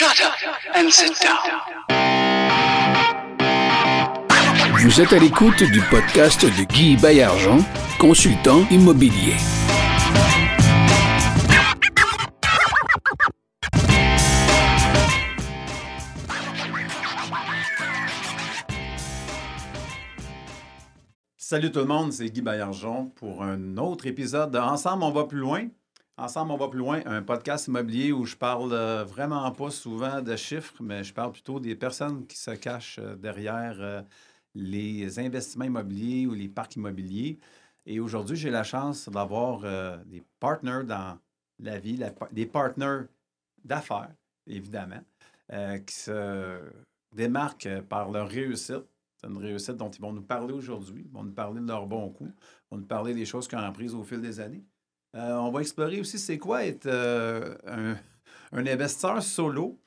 [0.00, 0.32] Shut up
[0.74, 1.36] and sit down.
[4.78, 7.58] Vous êtes à l'écoute du podcast de Guy Bayargent,
[7.98, 9.34] consultant immobilier.
[21.36, 25.24] Salut tout le monde, c'est Guy Bayargent pour un autre épisode de Ensemble, on va
[25.24, 25.68] plus loin.
[26.20, 30.20] Ensemble, on va plus loin, un podcast immobilier où je parle euh, vraiment pas souvent
[30.20, 34.02] de chiffres, mais je parle plutôt des personnes qui se cachent euh, derrière euh,
[34.54, 37.38] les investissements immobiliers ou les parcs immobiliers.
[37.86, 39.62] Et aujourd'hui, j'ai la chance d'avoir
[40.04, 41.18] des partners dans
[41.58, 41.98] la vie,
[42.32, 43.06] des partners
[43.64, 44.12] d'affaires,
[44.46, 45.00] évidemment,
[45.86, 46.60] qui se
[47.12, 48.84] démarquent par leur réussite.
[49.16, 51.04] C'est une réussite dont ils vont nous parler aujourd'hui.
[51.06, 52.30] Ils vont nous parler de leurs bons coups.
[52.30, 54.62] Ils vont nous parler des choses qu'ils ont apprises au fil des années.
[55.16, 57.96] Euh, on va explorer aussi c'est quoi être euh, un,
[58.66, 59.78] investisseur solo.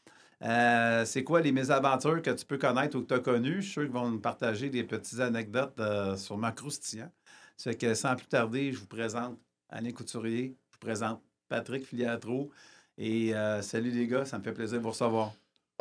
[0.41, 3.57] Euh, c'est quoi les mésaventures que tu peux connaître ou que tu as connues?
[3.57, 5.82] Je suis sûr qu'ils vont nous partager des petites anecdotes
[6.18, 7.12] sur ma croustillant.
[7.55, 9.38] C'est que sans plus tarder, je vous présente
[9.70, 12.52] Alain Couturier, je vous présente Patrick Filiatro.
[12.98, 15.32] Et salut les gars, ça me fait plaisir de vous recevoir.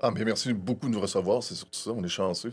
[0.00, 1.90] Ah, mais merci beaucoup de nous recevoir, c'est surtout ça.
[1.90, 2.52] On est chanceux.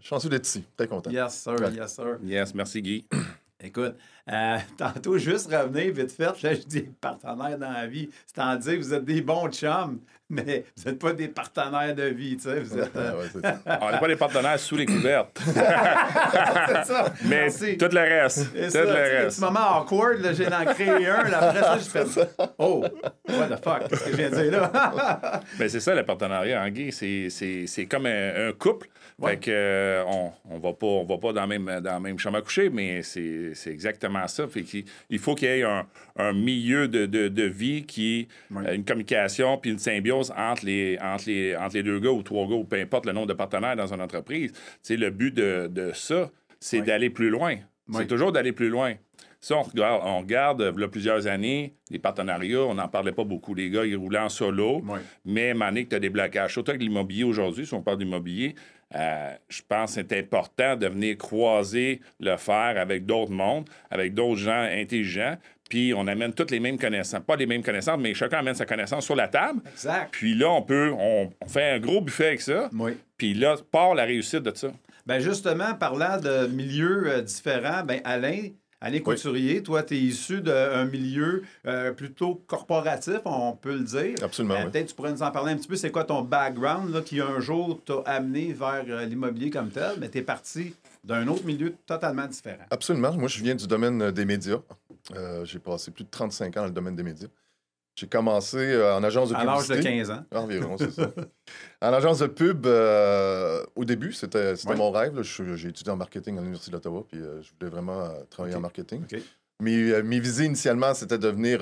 [0.00, 0.64] chanceux d'être ici.
[0.76, 1.10] Très content.
[1.10, 1.56] Yes, sir.
[1.72, 2.18] Yes, sir.
[2.22, 3.06] Yes, merci Guy.
[3.64, 3.94] Écoute,
[4.30, 8.10] euh, tantôt, juste revenir vite fait, là, je dis partenaires dans la vie.
[8.26, 12.04] C'est en dire vous êtes des bons chums, mais vous n'êtes pas des partenaires de
[12.04, 12.60] vie, tu sais.
[12.60, 13.28] Vous êtes, euh,
[13.80, 15.38] On n'est pas des partenaires sous les couvertes.
[15.44, 17.12] c'est ça.
[17.24, 18.52] Mais tout le reste.
[18.52, 19.36] Tout ça, le reste.
[19.36, 22.04] Petit moment awkward, là, j'ai en créé un, là, après ça, je fais
[22.58, 22.84] Oh,
[23.28, 25.40] what the fuck, qu'est-ce que je viens de dire là?
[25.58, 26.90] mais c'est ça, le partenariat, en Guy.
[26.92, 28.88] C'est comme un, couple.
[29.24, 32.18] Fait que, euh, on, on va pas, on va pas dans le même, dans même
[32.18, 34.48] chambre à coucher, mais c'est exactement ça.
[34.48, 34.64] Fait
[35.10, 38.84] il faut qu'il y ait un, un milieu de, de, de, vie qui est une
[38.84, 42.56] communication puis une symbiose entre les, entre, les, entre les deux gars ou trois gars
[42.56, 44.52] ou peu importe le nombre de partenaires dans une entreprise.
[44.82, 47.56] C'est le but de, de ça, c'est d'aller plus loin.
[47.92, 48.94] C'est toujours d'aller plus loin.
[49.42, 53.10] Ça, on regarde, on regarde il y a plusieurs années, les partenariats, on n'en parlait
[53.10, 53.54] pas beaucoup.
[53.56, 54.82] Les gars, ils roulaient en solo.
[55.24, 56.52] Mais, que tu as des blocages.
[56.52, 58.54] Surtout avec l'immobilier aujourd'hui, si on parle d'immobilier,
[58.94, 64.14] euh, je pense que c'est important de venir croiser le faire avec d'autres mondes, avec
[64.14, 65.36] d'autres gens intelligents.
[65.68, 67.22] Puis on amène toutes les mêmes connaissances.
[67.26, 69.60] Pas les mêmes connaissances, mais chacun amène sa connaissance sur la table.
[69.72, 70.08] Exact.
[70.10, 72.68] Puis là, on peut, on, fait un gros buffet avec ça.
[72.74, 72.92] Oui.
[73.16, 74.68] Puis là, part la réussite de ça.
[75.06, 78.50] Bien, justement, parlant de milieux euh, différents, ben Alain,
[78.84, 84.16] Alain Couturier, toi, tu es issu d'un milieu euh, plutôt corporatif, on peut le dire.
[84.20, 84.56] Absolument.
[84.56, 85.76] Euh, peut-être tu pourrais nous en parler un petit peu.
[85.76, 89.92] C'est quoi ton background là, qui un jour t'a amené vers euh, l'immobilier comme tel,
[90.00, 92.64] mais tu es parti d'un autre milieu totalement différent.
[92.70, 93.12] Absolument.
[93.12, 94.58] Moi, je viens du domaine des médias.
[95.44, 97.28] J'ai passé plus de 35 ans dans le domaine des médias.
[97.94, 99.72] J'ai commencé euh, en agence de publicité.
[99.72, 100.24] À l'âge de 15 ans.
[100.34, 101.10] Environ, c'est ça.
[101.82, 105.20] En agence de pub, euh, au début, c'était mon rêve.
[105.22, 109.02] J'ai étudié en marketing à l'Université d'Ottawa, puis euh, je voulais vraiment travailler en marketing.
[109.60, 111.60] Mes visées initialement, c'était devenir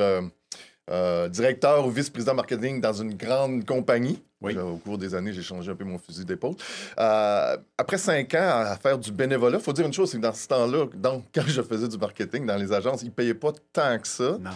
[1.30, 4.22] directeur ou vice-président marketing dans une grande compagnie.
[4.42, 6.54] Au cours des années, j'ai changé un peu mon fusil d'épaule.
[6.96, 10.34] après cinq ans à faire du bénévolat, il faut dire une chose, c'est que dans
[10.34, 10.86] ce temps-là,
[11.34, 14.36] quand je faisais du marketing dans les agences, ils ne payaient pas tant que ça.
[14.38, 14.50] Non.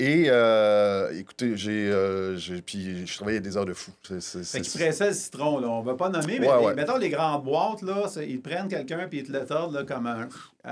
[0.00, 3.92] Et euh, écoutez, j'ai, euh, puis je travaillais des heures de fou.
[4.18, 5.68] C'est, pressais le citron, là.
[5.68, 9.26] On va pas nommer, mais mettons les grandes boîtes, là, ils prennent quelqu'un puis ils
[9.26, 10.28] te le tordent là, comme un.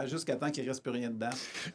[0.07, 1.31] Jusqu'à temps qu'il ne reste plus rien dedans.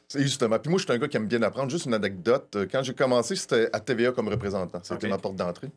[0.07, 0.57] C'est justement.
[0.59, 1.69] Puis moi, je suis un gars qui aime bien apprendre.
[1.69, 2.55] Juste une anecdote.
[2.55, 4.79] Euh, quand j'ai commencé, c'était à TVA comme représentant.
[4.83, 5.69] C'était ma porte d'entrée.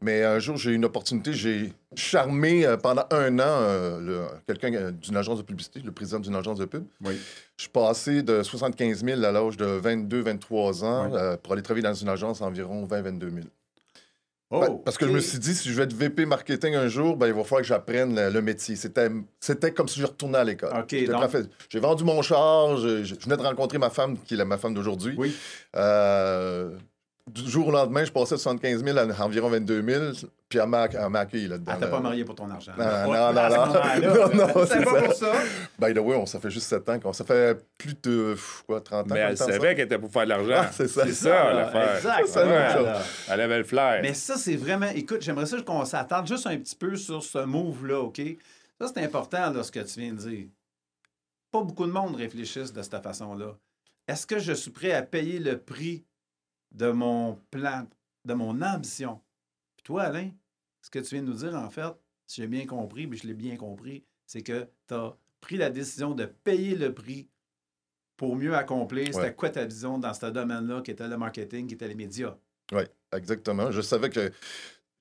[0.00, 1.32] Mais un jour, j'ai eu une opportunité.
[1.32, 6.64] J'ai charmé pendant un an quelqu'un d'une agence de publicité, le président d'une agence de
[6.64, 6.84] pub.
[7.04, 7.18] Oui.
[7.56, 11.62] Je suis passé de 75 000 à l'âge de 22, 23 ans euh, pour aller
[11.62, 13.40] travailler dans une agence environ 20, 22 000.
[14.50, 17.16] Oh, parce que je me suis dit, si je vais être VP marketing un jour,
[17.16, 18.76] ben, il va falloir que j'apprenne le, métier.
[18.76, 19.08] C'était,
[19.40, 20.70] c'était comme si je retournais à l'école.
[21.68, 25.14] J'ai vendu mon char, je, venais de rencontrer ma femme, qui est ma femme d'aujourd'hui.
[25.18, 25.34] Oui.
[25.74, 26.70] Euh,
[27.28, 30.04] du jour au lendemain, je passais de 75 000 à environ 22 000,
[30.48, 31.72] puis elle m'a accueilli là-dedans.
[31.74, 32.72] Elle t'a pas marié pour ton argent.
[32.78, 34.28] Non, non, non.
[34.36, 35.32] non, non c'est pas pour ça.
[35.76, 37.12] By the way, on, ça fait juste 7 ans.
[37.12, 39.14] Ça fait plus de quoi, 30 ans.
[39.14, 40.54] Mais elle savait qu'elle était pour faire de l'argent.
[40.56, 41.04] Ah, c'est ça.
[41.04, 41.96] C'est ça, l'affaire.
[41.96, 42.26] Exact.
[42.28, 44.00] Ça, elle avait le flair.
[44.02, 44.90] Mais ça, c'est vraiment...
[44.94, 48.20] Écoute, j'aimerais ça qu'on s'attarde juste un petit peu sur ce move-là, OK?
[48.80, 50.46] Ça, c'est important, là, ce que tu viens de dire.
[51.50, 53.56] Pas beaucoup de monde réfléchissent de cette façon-là.
[54.06, 56.04] Est-ce que je suis prêt à payer le prix
[56.76, 57.86] de mon plan,
[58.24, 59.20] de mon ambition.
[59.76, 60.30] Puis toi, Alain,
[60.82, 61.92] ce que tu viens de nous dire, en fait,
[62.26, 65.70] si j'ai bien compris, mais je l'ai bien compris, c'est que tu as pris la
[65.70, 67.28] décision de payer le prix
[68.16, 69.06] pour mieux accomplir.
[69.12, 72.36] C'était quoi ta vision dans ce domaine-là, qui était le marketing, qui était les médias?
[72.72, 72.82] Oui,
[73.12, 73.70] exactement.
[73.70, 74.32] Je savais que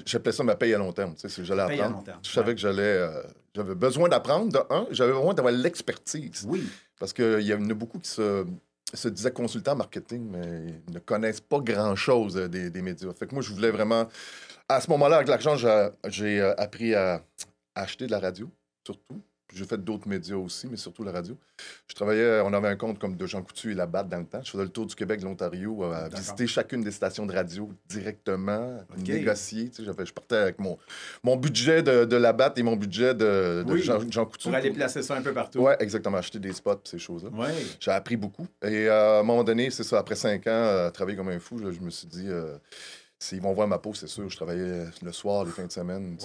[0.05, 1.15] j'appelais ça ma paye à long terme.
[1.15, 2.03] Tu sais, j'allais apprendre.
[2.03, 2.55] terme, Je savais ouais.
[2.55, 2.81] que j'allais.
[2.83, 3.23] euh,
[3.53, 4.87] j'avais besoin d'apprendre, de un.
[4.91, 6.45] J'avais besoin d'avoir l'expertise.
[6.47, 6.67] Oui.
[6.99, 8.45] Parce qu'il y en a beaucoup qui se,
[8.93, 13.13] se disaient consultants marketing, mais ils ne connaissent pas grand-chose euh, des, des médias.
[13.13, 14.07] Fait que moi, je voulais vraiment.
[14.67, 15.55] À ce moment-là, avec l'argent,
[16.07, 17.23] j'ai, euh, appris à
[17.75, 18.49] acheter de la radio,
[18.85, 19.21] surtout.
[19.53, 21.37] J'ai fait d'autres médias aussi, mais surtout la radio.
[21.87, 24.25] Je travaillais, on avait un compte comme de Jean Coutu et la Batte dans le
[24.25, 24.41] temps.
[24.43, 26.19] Je faisais le tour du Québec, de l'Ontario, euh, à D'accord.
[26.19, 29.69] visiter chacune des stations de radio directement, négocier.
[29.69, 30.77] Tu sais, je partais avec mon,
[31.23, 33.81] mon budget de, de la Batte et mon budget de, de Oui.
[33.81, 34.49] Jean, Jean Coutu.
[34.49, 35.59] Pour aller placer ça un peu partout.
[35.59, 37.29] Ouais, exactement, acheter des spots, ces choses-là.
[37.31, 37.47] Oui.
[37.79, 38.47] J'ai appris beaucoup.
[38.63, 41.39] Et euh, à un moment donné, c'est ça, après cinq ans, euh, travailler comme un
[41.39, 42.57] fou, là, je me suis dit, euh,
[43.19, 46.17] s'ils vont voir ma peau, c'est sûr, je travaillais le soir, les fins de semaine.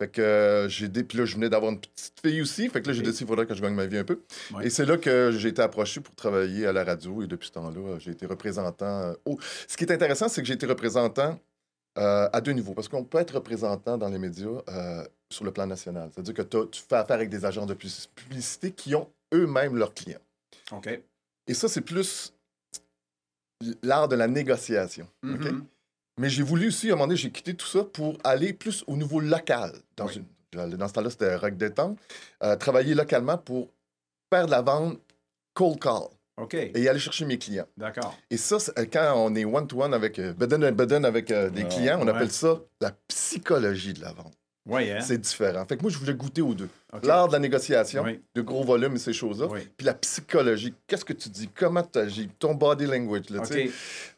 [0.00, 1.02] Fait que euh, j'ai dé...
[1.02, 2.68] Puis là, je venais d'avoir une petite fille aussi.
[2.68, 4.20] Fait que là, j'ai décidé qu'il faudrait que je gagne ma vie un peu.
[4.54, 4.66] Ouais.
[4.66, 7.20] Et c'est là que j'ai été approché pour travailler à la radio.
[7.22, 9.14] Et depuis ce temps-là, euh, j'ai été représentant.
[9.26, 9.34] euh,
[9.66, 11.38] Ce qui est intéressant, c'est que j'ai été représentant
[11.98, 12.74] euh, à deux niveaux.
[12.74, 16.10] Parce qu'on peut être représentant dans les médias euh, sur le plan national.
[16.14, 19.94] C'est-à-dire que tu fais affaire avec des agents de pub- publicité qui ont eux-mêmes leurs
[19.94, 20.20] clients.
[20.70, 20.88] OK.
[21.48, 22.32] Et ça, c'est plus
[23.82, 25.08] l'art de la négociation.
[25.24, 25.48] OK?
[26.18, 28.84] Mais j'ai voulu aussi, à un moment donné, j'ai quitté tout ça pour aller plus
[28.86, 29.72] au niveau local.
[29.96, 30.22] Dans, Oui.
[30.54, 31.98] une- dans ce temps-là, c'était Rock Détente.
[32.42, 33.68] Euh, travailler localement pour
[34.32, 34.98] faire de la vente
[35.54, 36.02] cold call
[36.36, 36.54] OK.
[36.54, 37.66] et aller chercher mes clients.
[37.76, 38.16] D'accord.
[38.30, 41.64] Et ça, c'est- quand on est one-to-one avec euh, beden and beden avec euh, des
[41.64, 42.10] clients, on ouais.
[42.10, 44.34] appelle ça la psychologie de la vente.
[44.76, 45.00] Hein?
[45.00, 45.64] C'est différent.
[45.66, 46.68] Fait que moi, je voulais goûter aux deux.
[47.02, 48.20] L'art de la négociation, Oui.
[48.34, 49.46] de gros volumes et ces choses-là.
[49.50, 49.60] Oui.
[49.76, 53.30] Puis la psychologie, qu'est-ce que tu dis, comment tu agis, ton body language.
[53.30, 53.64] Là, tu sais.
[53.66, 53.72] OK.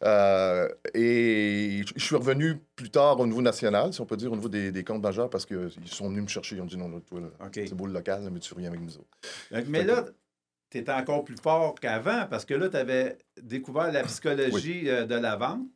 [0.04, 4.36] Euh, et je suis revenu plus tard au niveau national, si on peut dire, au
[4.36, 6.56] niveau des, des comptes majeurs, parce qu'ils sont venus me chercher.
[6.56, 7.20] Ils ont dit non, là, toi,
[7.52, 9.18] c'est beau le local, mais tu reviens avec nous autres.
[9.50, 10.04] Donc, Mais là,
[10.70, 15.04] tu étais encore plus fort qu'avant parce que là, tu avais découvert la psychologie euh,
[15.04, 15.66] de la vente,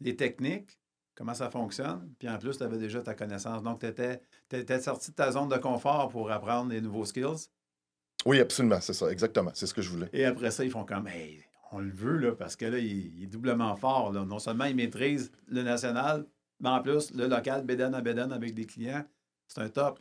[0.00, 0.76] les techniques,
[1.14, 2.12] comment ça fonctionne.
[2.18, 3.62] Puis en plus, tu avais déjà ta connaissance.
[3.62, 7.48] Donc, tu étais, sorti de ta zone de confort pour apprendre des nouveaux skills.
[8.26, 9.50] Oui, absolument, c'est ça, exactement.
[9.54, 10.08] C'est ce que je voulais.
[10.12, 13.18] Et après ça, ils font comme, hey, on le veut, là, parce que là, il,
[13.18, 14.12] il est doublement fort.
[14.12, 14.24] Là.
[14.24, 16.24] Non seulement il maîtrise le national,
[16.60, 19.04] mais en plus, le local, bédane à bédane avec des clients.
[19.48, 19.98] C'est un top.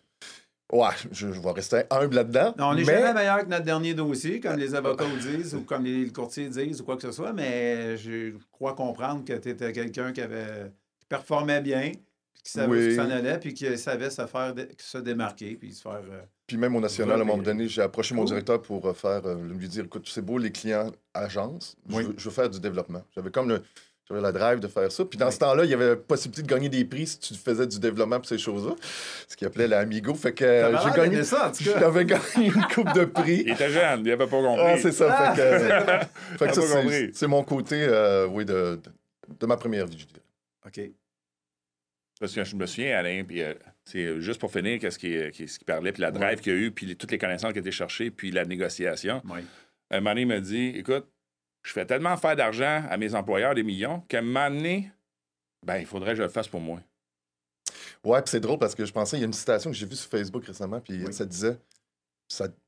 [0.71, 2.55] Ouais, je, je vais rester humble là-dedans.
[2.57, 2.93] On n'est mais...
[2.93, 6.81] jamais meilleur que notre dernier dossier, comme les avocats disent ou comme les courtiers disent
[6.81, 10.71] ou quoi que ce soit, mais je crois comprendre que tu étais quelqu'un qui avait
[11.03, 11.91] qui performait bien,
[12.33, 12.95] puis qui savait où Oui.
[12.95, 16.01] s'en allait, puis qui savait se faire dé- se démarquer, puis se faire.
[16.11, 18.93] euh, Puis même au national, à un moment donné, j'ai approché mon directeur pour euh,
[18.93, 22.03] faire, euh, lui dire, écoute, c'est beau les clients agences, je, Oui.
[22.05, 23.03] veux, je veux faire du développement.
[23.15, 23.61] J'avais comme le,
[24.09, 25.05] j'avais la drive de faire ça.
[25.05, 25.31] Puis dans Oui.
[25.33, 27.79] ce temps-là, il y avait la possibilité de gagner des prix si tu faisais du
[27.79, 28.75] développement pour ces choses-là,
[29.27, 30.13] ce qu'il appelait l'Amigo.
[30.13, 31.79] Fait que euh, j'ai gagné, ça, en tout cas.
[31.79, 33.43] j'avais gagné une coupe de prix.
[33.45, 34.63] Il était jeune, il n'avait pas compris.
[34.65, 35.15] Ah, c'est ça.
[35.17, 36.37] Ah, fait que, c'est euh, bon.
[36.37, 36.47] fait
[37.09, 38.53] que c'est, mon côté, euh, oui, de,
[38.83, 40.19] de, de ma première vie, je dirais.
[40.65, 40.81] OK.
[42.19, 43.53] Parce que je me souviens, Alain, puis euh,
[43.85, 46.71] c'est juste pour finir, qu'est-ce qu'il qu'il parlait, puis la drive qu'il y a eu,
[46.71, 49.21] puis les- toutes les connaissances qui ont été cherchées, puis la négociation.
[49.25, 49.41] Oui.
[49.89, 51.07] Un moment donné, il m'a dit Écoute,
[51.63, 54.91] je fais tellement faire d'argent à mes employeurs, des millions, qu'à un moment donné,
[55.65, 56.79] ben, il faudrait que je le fasse pour moi.
[58.03, 59.85] Ouais, puis c'est drôle parce que je pensais, il y a une citation que j'ai
[59.85, 61.13] vue sur Facebook récemment, puis Oui.
[61.13, 61.57] ça disait,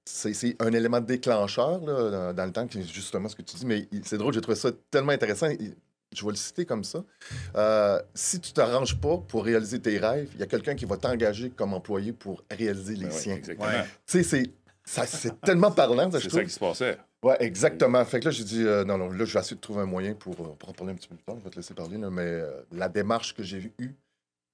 [0.06, 3.56] c'est, un élément déclencheur là, dans, dans le temps, qui est justement ce que tu
[3.58, 5.50] dis, mais c'est drôle, j'ai trouvé ça tellement intéressant.
[5.50, 5.76] il-
[6.16, 7.04] Je vais le citer comme ça.
[7.56, 10.98] Euh, si tu t'arranges pas pour réaliser tes rêves, il y a quelqu'un qui va
[10.98, 13.36] t'engager comme employé pour réaliser les Ben oui, siens.
[13.36, 13.68] exactement.
[13.68, 13.84] Ouais.
[13.84, 14.52] Tu sais, c'est,
[14.84, 16.98] ça, c'est tellement parlant, C'est ça qui se passait.
[17.24, 18.06] Ouais, exactement.
[18.06, 19.86] Fait que là, j'ai dit, euh, non, non, là, je vais essayer de trouver un
[19.88, 21.36] moyen pour, euh, pour en parler un petit peu plus tard.
[21.40, 23.96] Je vais te laisser parler, là, mais euh, la démarche que j'ai eue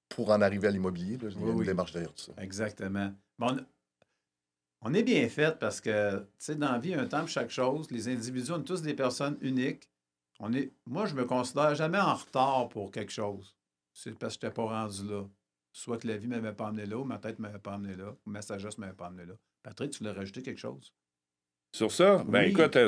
[0.08, 1.66] pour en arriver à l'immobilier, il y a Oui, une oui.
[1.66, 2.32] démarche derrière tout ça.
[2.38, 3.12] Exactement.
[3.38, 3.58] Bon,
[4.80, 7.06] on, est bien fait parce que, tu sais, dans la vie, il y a un
[7.06, 7.90] temps pour chaque chose.
[7.90, 9.88] Les individus, on est tous des personnes uniques.
[10.44, 13.56] On est, moi, je me considère jamais en retard pour quelque chose.
[13.92, 15.28] C'est parce que je n'étais pas rendu là.
[15.70, 17.74] Soit que la vie ne m'avait pas amené là, ou ma tête ne m'avait pas
[17.74, 19.34] amené là, ou ma sagesse ne m'avait pas amené là.
[19.62, 20.92] Patrick, tu voulais rajouter quelque chose?
[21.74, 22.86] Sur ça, ben Oui, écoute, euh,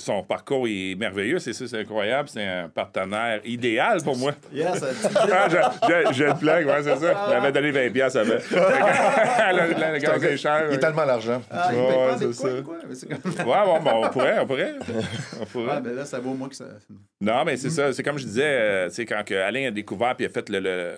[0.00, 4.32] son, parcours est merveilleux, c'est ça, c'est incroyable, c'est un partenaire idéal pour moi.
[4.52, 4.82] Yes,
[5.30, 5.56] Ah, je,
[5.88, 7.26] je, je le plug, ouais, c'est ça.
[7.28, 8.34] Il m'avait donné 20 piastres avant.
[8.50, 10.66] le, le, le gaz est cher.
[10.68, 11.40] Il est tellement l'argent.
[11.48, 12.48] Ah, il Ouais, c'est ça.
[12.64, 12.78] quoi?
[12.80, 14.74] Comme- Ouais, bon, bon, on pourrait, on pourrait.
[15.40, 15.74] On pourrait.
[15.76, 16.64] Ouais, ben là, ça vaut moins que ça.
[17.20, 17.92] Non, mais c'est ça.
[17.92, 20.48] C'est comme je disais, euh, tu sais, quand que Alain a découvert puis a fait
[20.48, 20.96] le, le-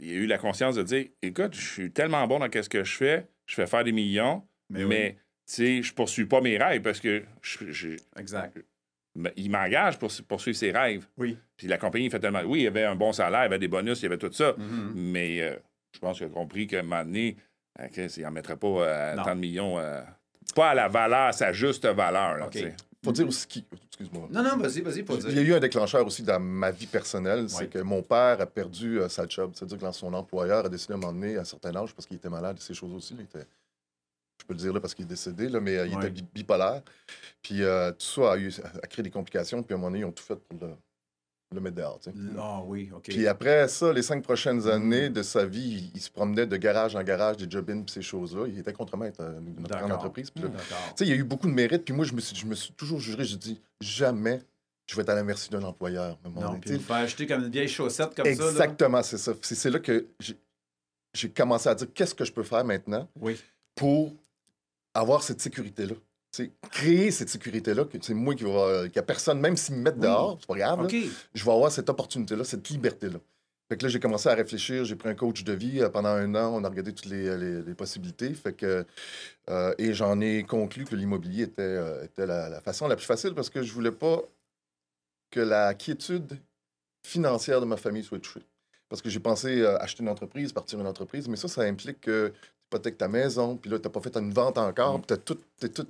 [0.00, 2.82] Il a eu la conscience de dire écoute, je suis tellement bon dans ce que
[2.82, 5.18] je fais, je fais faire des millions, Mais mais, oui.
[5.46, 8.58] Tu sais, je poursuis pas mes rêves parce que je- je- Exact.
[9.16, 11.06] mais il m'engage pour poursuivre ses rêves.
[11.18, 11.36] Oui.
[11.56, 12.42] Puis la compagnie fait tellement.
[12.46, 14.18] Oui, il y avait un bon salaire, il y avait des bonus, il y avait
[14.18, 14.54] tout ça.
[14.56, 14.92] Mhm.
[14.94, 15.56] Mais euh,
[15.94, 17.36] je pense qu'il a compris qu'à un moment donné,
[17.80, 19.78] euh, qu'il n'en mettrait pas euh, tant de millions.
[19.78, 20.00] euh,
[20.54, 22.36] pas à la valeur, sa juste valeur.
[22.36, 22.48] là,
[23.04, 23.64] faut dire aussi qui.
[23.88, 24.28] Excuse-moi.
[24.30, 25.28] Non, non, vas-y, vas-y, faut dire.
[25.30, 28.40] Il y a eu un déclencheur aussi dans ma vie personnelle, c'est que mon père
[28.40, 29.50] a perdu euh, sa job.
[29.54, 32.28] C'est-à-dire que son employeur a décidé de m'emmener à un certain âge parce qu'il était
[32.30, 33.14] malade, ces choses aussi.
[33.18, 33.46] Il était,
[34.42, 36.82] je peux le dire là parce qu'il est décédé, là, mais euh, il était bipolaire.
[37.42, 39.62] Puis euh, tout ça a, eu, a créé des complications.
[39.62, 40.74] Puis à un moment donné, ils ont tout fait pour le,
[41.54, 42.00] le mettre dehors.
[42.38, 43.04] Ah oui, OK.
[43.04, 46.96] Puis après ça, les cinq prochaines années de sa vie, il, se promenait de garage
[46.96, 48.46] en garage, des job-ins, ces choses-là.
[48.48, 50.30] Il était contre-maître à notre grande entreprise.
[50.30, 50.42] Puis
[51.00, 51.84] il y a eu beaucoup de mérite.
[51.84, 54.40] Puis moi, je me suis, je me suis toujours juré, je dis jamais
[54.86, 56.18] je vais être à la merci d'un employeur.
[56.24, 58.30] Non, puis faire acheter comme une vieille chaussette comme ça.
[58.30, 59.32] Exactement, c'est ça.
[59.40, 60.06] C'est là que
[61.14, 63.38] j'ai commencé à dire qu'est-ce que je peux faire maintenant oui.
[63.74, 64.12] pour
[64.94, 65.94] avoir cette sécurité-là
[66.70, 68.84] créer cette sécurité-là, que c'est moi qui va.
[68.84, 71.70] qu'il n'y a personne, même s'ils me mettent dehors, c'est pas grave, je vais avoir
[71.70, 73.18] cette opportunité-là, cette liberté-là.
[73.68, 75.80] Fait que là, j'ai commencé à réfléchir, j'ai pris un coach de vie.
[75.80, 78.34] Euh, pendant un an, on a regardé toutes les, les, possibilités.
[78.34, 78.84] Fait que,
[79.48, 83.34] euh, et j'en ai conclu que l'immobilier était, euh, était la, façon la plus facile
[83.34, 84.20] parce que je voulais pas
[85.30, 86.38] que la quiétude
[87.02, 88.44] financière de ma famille soit touchée.
[88.90, 92.30] Parce que j'ai pensé acheter une entreprise, partir une entreprise, mais ça, ça implique que
[92.72, 95.68] hypothèques ta maison, puis là, tu n'as pas fait une vente encore, puis tu tout.
[95.68, 95.86] tout...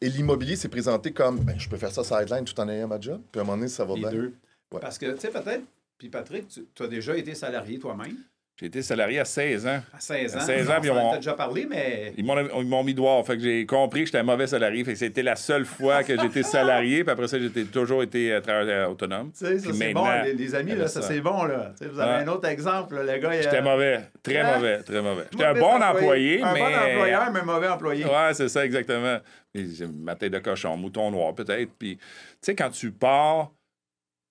[0.00, 3.00] Et l'immobilier s'est présenté comme ben, je peux faire ça sideline tout en ayant ma
[3.00, 4.10] job, puis à un moment donné, ça va bien.
[4.10, 4.34] Deux.
[4.80, 5.64] Parce que, tu sais, peut-être,
[5.98, 8.16] puis Patrick, tu as déjà été salarié toi-même?
[8.60, 9.80] J'ai été salarié à 16 ans.
[9.90, 10.38] À 16 ans?
[10.38, 12.12] À 16 ans, puis on déjà parlé, mais.
[12.18, 13.22] Ils m'ont mis droit.
[13.24, 14.84] Fait que j'ai compris que j'étais un mauvais salarié.
[14.84, 17.02] Fait que c'était la seule fois que j'étais salarié.
[17.02, 19.32] Puis après ça, j'ai toujours été euh, travailleur autonome.
[19.32, 20.04] Tu sais, ça c'est bon,
[20.36, 21.72] les, amis, là, ça, c'est bon, là.
[21.80, 23.40] vous avez un autre exemple, le gars.
[23.40, 24.02] J'étais mauvais.
[24.22, 24.56] Très hein?
[24.56, 24.82] mauvais.
[24.82, 25.24] Très mauvais.
[25.32, 26.60] J'étais un bon employé, un mais.
[26.60, 28.04] Un bon employeur, mais mauvais employé.
[28.04, 29.20] Ouais, c'est ça, exactement.
[29.94, 31.70] ma tête de cochon, mouton noir, peut-être.
[31.78, 32.04] Puis, tu
[32.42, 33.52] sais, quand tu pars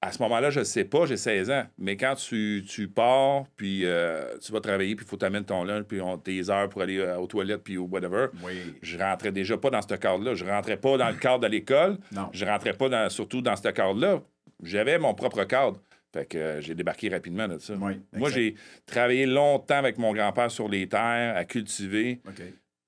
[0.02, 1.64] à ce moment-là, je ne sais pas, j'ai 16 ans.
[1.78, 5.64] Mais quand tu, tu pars, puis euh, tu vas travailler, puis il faut t'amener ton
[5.64, 8.76] lunch, puis on, tes heures pour aller euh, aux toilettes, puis au whatever, oui.
[8.82, 10.36] je rentrais déjà pas dans ce cadre-là.
[10.36, 11.98] Je rentrais pas dans le cadre de l'école.
[12.14, 12.30] Non.
[12.32, 14.22] Je rentrais pas dans, surtout dans ce cadre-là.
[14.64, 15.82] J'avais mon propre cadre.
[16.14, 17.76] Fait que euh, j'ai débarqué rapidement de ça.
[17.76, 22.22] Moi, j'ai travaillé longtemps avec mon grand-père sur les terres, à cultiver.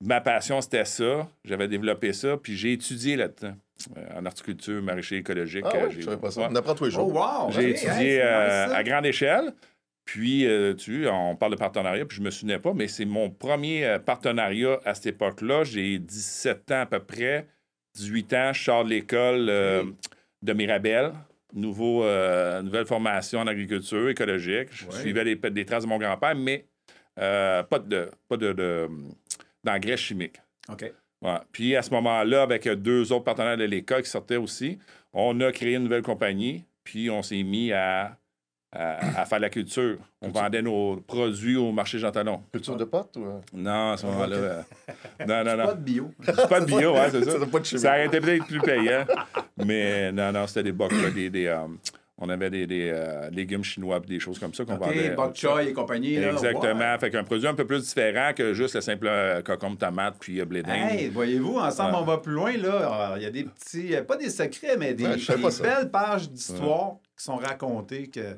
[0.00, 1.28] Ma passion, c'était ça.
[1.44, 3.54] J'avais développé ça, puis j'ai étudié là-dedans.
[3.96, 5.64] Euh, en horticulture, maraîcher écologique.
[5.66, 6.48] Ah oui, pas ça.
[6.50, 7.12] On apprend tous les jours.
[7.14, 7.50] Oh, wow!
[7.50, 9.52] J'ai étudié euh, à grande échelle.
[10.04, 13.30] Puis, euh, tu on parle de partenariat, puis je me souvenais pas, mais c'est mon
[13.30, 15.62] premier partenariat à cette époque-là.
[15.64, 17.46] J'ai 17 ans à peu près,
[17.94, 21.12] 18 ans, je sors de l'école de Mirabel,
[21.54, 22.02] nouveau,
[22.62, 24.70] nouvelle formation en agriculture écologique.
[24.72, 26.66] Je suivais les, des traces de mon grand-père, mais
[27.14, 28.88] pas de pas de,
[29.62, 30.40] d'engrais chimiques.
[30.68, 30.92] OK.
[31.52, 34.78] Puis à ce moment-là, avec deux autres partenaires de l'école qui sortaient aussi,
[35.12, 38.16] on a créé une nouvelle compagnie, puis on s'est mis à,
[38.72, 39.98] à, faire la culture.
[40.20, 42.42] On vendait nos produits au marché Jean Talon.
[42.52, 43.24] Culture de potes ou...
[43.24, 43.40] Euh?
[43.52, 44.36] Non, à ce moment-là.
[44.36, 44.62] Euh,
[45.26, 45.66] non, non, non.
[45.66, 46.10] Pas de bio.
[46.48, 47.38] Pas de bio, ouais, c'est ça.
[47.62, 49.04] Ça, ça aurait été peut-être plus payant.
[49.64, 51.66] Mais non, non, c'était des bocs, des, des, euh,
[52.22, 55.10] on avait des, euh, légumes chinois et des choses comme ça qu'on okay, vendait.
[55.10, 56.14] bok choy et compagnie.
[56.14, 56.96] Exactement.
[56.98, 60.40] Fait qu'un produit un peu plus différent que juste le simple euh, cocombe tomate puis
[60.40, 62.56] euh, blé Hey, voyez-vous, ensemble, on va plus loin.
[62.56, 63.14] là.
[63.16, 67.36] Il y a des petits, pas des secrets, mais des, belles pages d'histoire qui sont
[67.36, 68.36] racontées que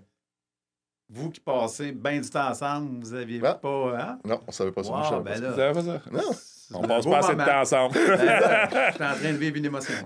[1.10, 3.52] vous qui passez bien du temps ensemble, vous n'aviez pas.
[3.62, 4.18] Hein?
[4.24, 4.92] Non, on ne savait pas ça.
[4.92, 6.00] Wow, ben là, savait pas ça?
[6.10, 6.30] Non.
[6.72, 7.94] On passe pas assez de temps ensemble.
[7.94, 9.94] Je suis en train de vivre une émotion.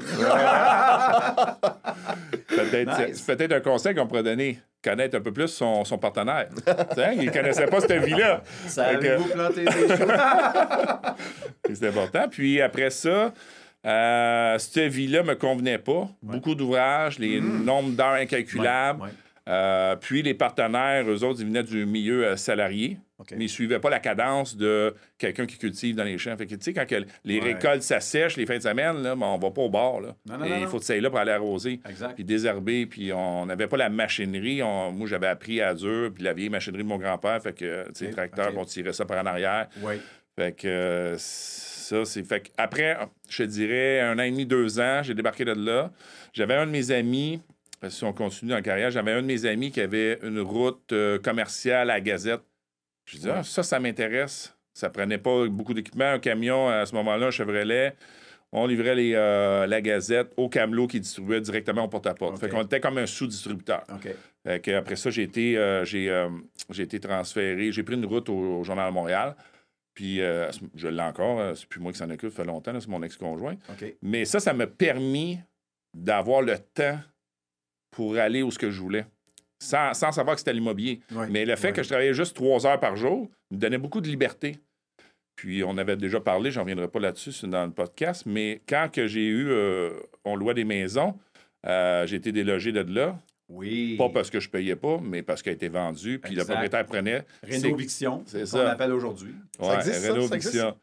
[2.64, 4.58] peut-être, peut-être un conseil qu'on pourrait donner.
[4.82, 6.48] Connaître un peu plus son, son partenaire.
[7.16, 8.42] il ne connaissait pas cette vie-là.
[8.68, 9.98] Savez-vous planter des choses?
[11.74, 12.28] C'est important.
[12.30, 13.32] Puis après ça,
[13.84, 16.08] euh, cette vie-là ne me convenait pas.
[16.22, 17.64] Beaucoup d'ouvrages, les mm.
[17.64, 19.02] nombres d'heures incalculables.
[19.48, 22.98] Euh, puis les partenaires, eux autres, ils venaient du milieu euh, salarié.
[23.32, 26.36] Mais ils ne suivaient pas la cadence de quelqu'un qui cultive dans les champs.
[26.36, 26.86] Fait que, tu sais, quand
[27.24, 30.00] les récoltes s'assèchent les fins de semaine, là, ben, on va pas au bord.
[30.00, 30.14] Là.
[30.60, 31.80] il faut que là pour aller arroser.
[32.14, 32.86] Puis désherber.
[32.86, 34.62] Puis on n'avait pas la machinerie.
[34.62, 36.12] moi, j'avais appris à dur.
[36.14, 37.42] Puis la vieille machinerie de mon grand-père.
[37.42, 39.68] Fait que, tu sais, tracteur, on tirait ça par en arrière.
[40.36, 42.22] Fait que ça, c'est.
[42.22, 42.96] Fait après,
[43.28, 45.90] je dirais un an et demi, deux ans, j'ai débarqué de là.
[46.32, 47.40] J'avais un de mes amis
[47.88, 50.92] si on continue dans la carrière, j'avais un de mes amis qui avait une route
[50.92, 52.42] euh, commerciale à Gazette.
[53.04, 54.54] Je disais, ah, ça, ça m'intéresse.
[54.74, 56.12] Ça prenait pas beaucoup d'équipement.
[56.12, 57.94] Un camion, à ce moment-là, un Chevrolet,
[58.52, 62.38] on livrait les, euh, la Gazette au camelot qui distribuait directement au porte-à-porte.
[62.38, 63.84] Fait qu'on était comme un sous-distributeur.
[64.44, 67.72] après ça, j'ai été, euh, j'ai, été transféré.
[67.72, 69.36] J'ai pris une route au, Journal de Montréal.
[69.94, 71.56] Puis je l'ai encore.
[71.56, 72.78] c'est plus moi qui s'en occupe, ça fait longtemps.
[72.78, 73.56] c'est mon ex-conjoint.
[74.02, 75.40] Mais ça, ça m'a permis
[75.94, 76.98] d'avoir le temps
[77.90, 79.06] pour aller où ce que je voulais.
[79.60, 81.00] Sans, savoir que c'était l'immobilier.
[81.30, 84.08] Mais le fait que je travaillais juste trois heures par jour me donnait beaucoup de
[84.08, 84.56] liberté.
[85.34, 89.06] Puis on avait déjà parlé, j'en reviendrai pas là-dessus dans le podcast, mais quand que
[89.06, 89.90] j'ai eu, euh,
[90.24, 91.14] on louait des maisons,
[91.66, 93.16] euh, j'ai été délogé de là.
[93.48, 93.96] Oui.
[93.96, 96.18] Pas parce que je payais pas, mais parce qu'elle a été vendue.
[96.18, 97.24] Puis le propriétaire prenait.
[97.42, 98.64] Rénoviction, c'est ça.
[98.64, 98.70] ça.
[98.72, 99.32] appelle aujourd'hui.
[99.60, 100.12] Ouais, existe, ça?
[100.12, 100.76] rénoviction.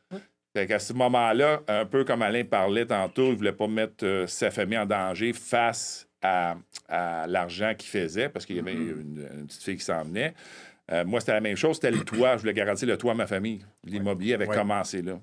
[0.55, 4.05] Fait qu'à ce moment-là, un peu comme Alain parlait tantôt, il ne voulait pas mettre
[4.05, 6.57] euh, sa famille en danger face à,
[6.89, 10.33] à l'argent qu'il faisait, parce qu'il y avait une, une petite fille qui s'en venait.
[10.91, 12.35] Euh, moi, c'était la même chose, c'était le toit.
[12.37, 13.65] Je voulais garantir le toit à ma famille.
[13.83, 14.55] L'immobilier avait Ouais.
[14.55, 15.19] commencé là.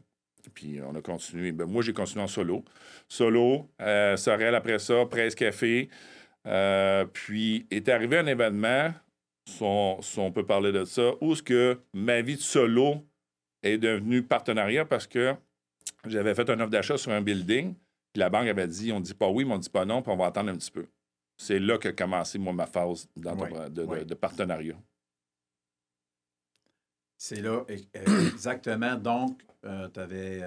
[0.55, 1.53] Puis on a continué.
[1.53, 2.65] Ben, moi, j'ai continué en solo.
[3.09, 5.89] Solo, euh, Sorel après ça, Presse Café.
[6.49, 8.93] Euh, puis est arrivé un événement,
[9.49, 13.07] si on, si on peut parler de ça, où ce que ma vie de solo
[13.63, 15.35] est devenue partenariat parce que
[16.07, 17.75] j'avais fait un offre d'achat sur un building,
[18.13, 20.13] puis la banque avait dit on dit pas oui, mais on dit pas non, puis
[20.13, 20.87] on va attendre un petit peu.
[21.37, 24.77] C'est là que commencé, moi, ma phase de, de- de partenariat.
[27.19, 28.97] C'est là, e- euh, exactement.
[28.97, 30.43] Donc, tu avais.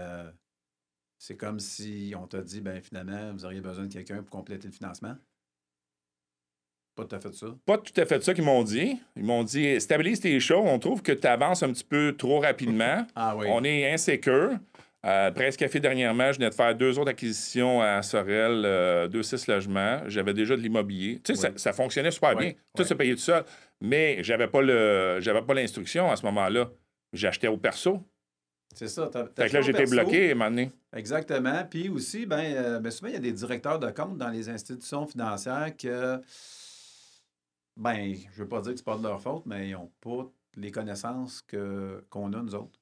[1.18, 4.68] c'est comme si on t'a dit, ben finalement, vous auriez besoin de quelqu'un pour compléter
[4.68, 5.16] le financement?
[6.96, 7.48] Pas tout à fait ça.
[7.66, 8.98] Pas tout à fait ça qu'ils m'ont dit.
[9.18, 12.40] Ils m'ont dit stabilise tes choses, on trouve que tu avances un petit peu trop
[12.40, 13.06] rapidement.
[13.16, 13.48] Ah oui.
[13.50, 14.58] On est insécure.
[15.06, 19.22] Euh, Presse Café, dernièrement, je venais de faire deux autres acquisitions à Sorel, euh, deux,
[19.22, 20.02] six logements.
[20.08, 21.22] J'avais déjà de l'immobilier.
[21.24, 21.54] Tu sais, Oui.
[21.54, 22.52] ça, ça fonctionnait super Oui, bien.
[22.76, 22.86] Tout oui.
[22.88, 23.44] se payait tout seul.
[23.82, 26.72] Mais j'avais pas le j'avais pas l'instruction à ce moment-là.
[27.14, 28.02] J'achetais au perso.
[28.74, 29.08] C'est ça.
[29.12, 30.72] t'as- t'as Fait que là, j'étais bloqué à un moment donné.
[30.96, 31.64] Exactement.
[31.70, 34.50] Puis aussi, ben, euh, ben, souvent, il y a des directeurs de compte dans les
[34.50, 36.20] institutions financières que,
[37.78, 40.30] ben, je veux pas dire que c'est pas de leur faute, mais ils n'ont pas
[40.58, 42.80] les connaissances que, qu'on a, nous autres.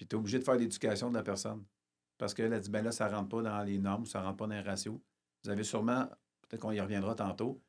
[0.00, 1.62] Puis tu es obligé de faire l'éducation de la personne.
[2.16, 4.24] Parce qu'elle a dit, ben là, ça ne rentre pas dans les normes, ça ne
[4.24, 4.98] rentre pas dans les ratios.
[5.44, 6.06] Vous avez sûrement,
[6.48, 7.60] peut-être qu'on y reviendra tantôt,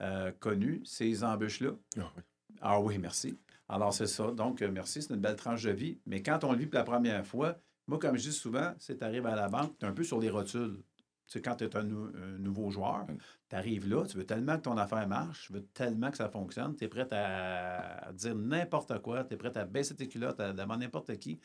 [0.00, 1.72] euh, connu ces embûches-là.
[1.98, 2.22] Ah oui.
[2.60, 3.36] Ah oui, merci.
[3.68, 4.30] Alors, c'est ça.
[4.30, 5.98] Donc, euh, merci, c'est une belle tranche de vie.
[6.06, 8.98] Mais quand on le vit pour la première fois, moi, comme je dis souvent, c'est
[8.98, 10.80] tu arrives à la banque, tu es un peu sur les rotules.
[11.26, 13.04] Tu sais, quand tu es un, nou- un nouveau joueur,
[13.48, 16.28] tu arrives là, tu veux tellement que ton affaire marche, tu veux tellement que ça
[16.28, 20.08] fonctionne, tu es prêt à, à dire n'importe quoi, tu es prêt à baisser tes
[20.08, 21.40] culottes, à demander n'importe qui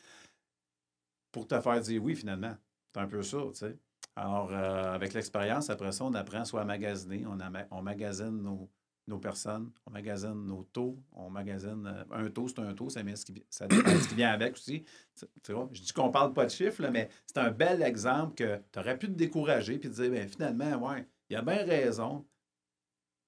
[1.35, 2.55] pour te faire dire oui, finalement.
[2.93, 3.77] C'est un peu ça, tu sais.
[4.15, 7.37] Alors, euh, avec l'expérience, après ça, on apprend soit à magasiner, on,
[7.71, 8.71] on magasine nos,
[9.05, 13.03] nos personnes, on magasine nos taux, on magasine euh, un taux, c'est un taux, ça,
[13.03, 14.85] met ce qui, ce qui vient avec aussi.
[15.13, 17.83] Tu, tu vois, je dis qu'on parle pas de chiffres, là, mais c'est un bel
[17.83, 21.41] exemple que tu aurais pu te décourager puis te dire, ben, finalement, ouais, il a
[21.41, 22.25] bien raison.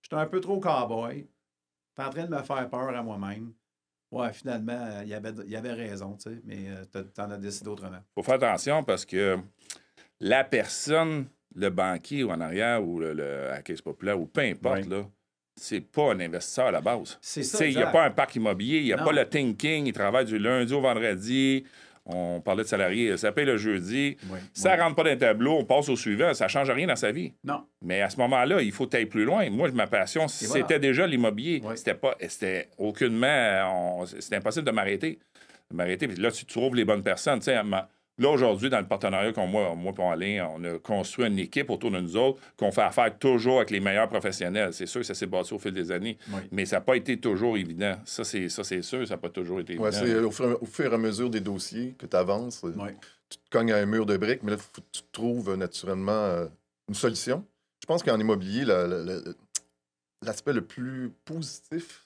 [0.01, 1.27] J'étais un peu trop cowboy.
[1.93, 3.51] T'es en train de me faire peur à moi-même.
[4.11, 7.03] Ouais, finalement, euh, il y avait, il y avait raison, tu sais, mais euh, t'as-
[7.03, 7.99] t'en as décidé autrement.
[8.15, 9.37] faut faire attention parce que
[10.19, 14.25] la personne, le banquier ou en arrière ou le, le- à la caisse populaire ou
[14.25, 14.89] peu importe, Oui.
[14.89, 15.03] là,
[15.59, 17.17] c'est pas un investisseur à la base.
[17.21, 19.05] C'est Tu ça, Il n'y a pas un parc immobilier, il n'y a Non.
[19.05, 21.65] pas le thinking, il travaille du lundi au vendredi.
[22.09, 24.15] On parlait de salarié, ça paye le jeudi.
[24.31, 24.81] Oui, Ça oui.
[24.81, 27.33] rentre pas dans le tableau, on passe au suivant, ça change rien dans sa vie.
[27.43, 29.49] Non, Mais à ce moment-là, il faut aller plus loin.
[29.49, 30.79] Moi, ma passion, c'était voilà.
[30.79, 31.61] déjà l'immobilier.
[31.65, 31.73] Oui.
[31.75, 35.19] C'était pas, c'était aucunement, c'était impossible de m'arrêter.
[35.69, 36.07] De m'arrêter.
[36.07, 37.39] Puis là, tu trouves les bonnes personnes.
[37.39, 37.57] Tu sais,
[38.17, 41.69] là, aujourd'hui, dans le partenariat qu'on moi, moi et Alain, on a construit une équipe
[41.69, 44.73] autour de nous autres qu'on fait affaire toujours avec les meilleurs professionnels.
[44.73, 46.17] C'est sûr que ça s'est bâti au fil des années.
[46.31, 46.41] Oui.
[46.51, 47.95] Mais ça n'a pas été toujours évident.
[48.05, 50.05] Ça, c'est, ça, c'est sûr, ça n'a pas toujours été Ouais, évident.
[50.05, 52.71] c'est au fur, au fur et à mesure des dossiers que tu avances, oui.
[53.29, 56.11] tu te cognes à un mur de briques, mais là, faut tu trouves euh, naturellement
[56.11, 56.45] euh,
[56.89, 57.45] une solution.
[57.81, 59.21] Je pense qu'en immobilier, la- la- la-
[60.23, 62.03] l'aspect le plus positif,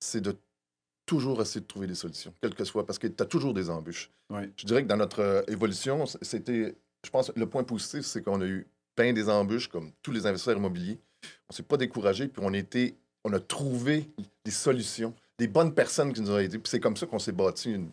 [0.00, 0.34] c'est de
[1.12, 3.68] toujours essayer de trouver des solutions, quel que soit, parce que tu as toujours des
[3.68, 4.10] embûches.
[4.30, 4.44] Oui.
[4.56, 8.40] Je dirais que dans notre euh, évolution, c'était, je pense, le point positif, c'est qu'on
[8.40, 10.98] a eu plein des embûches, comme tous les investisseurs immobiliers.
[11.50, 12.94] On s'est pas découragé, puis on, était,
[13.24, 14.08] on a trouvé
[14.44, 17.32] des solutions, des bonnes personnes qui nous ont aidés, puis c'est comme ça qu'on s'est
[17.32, 17.90] bâti une...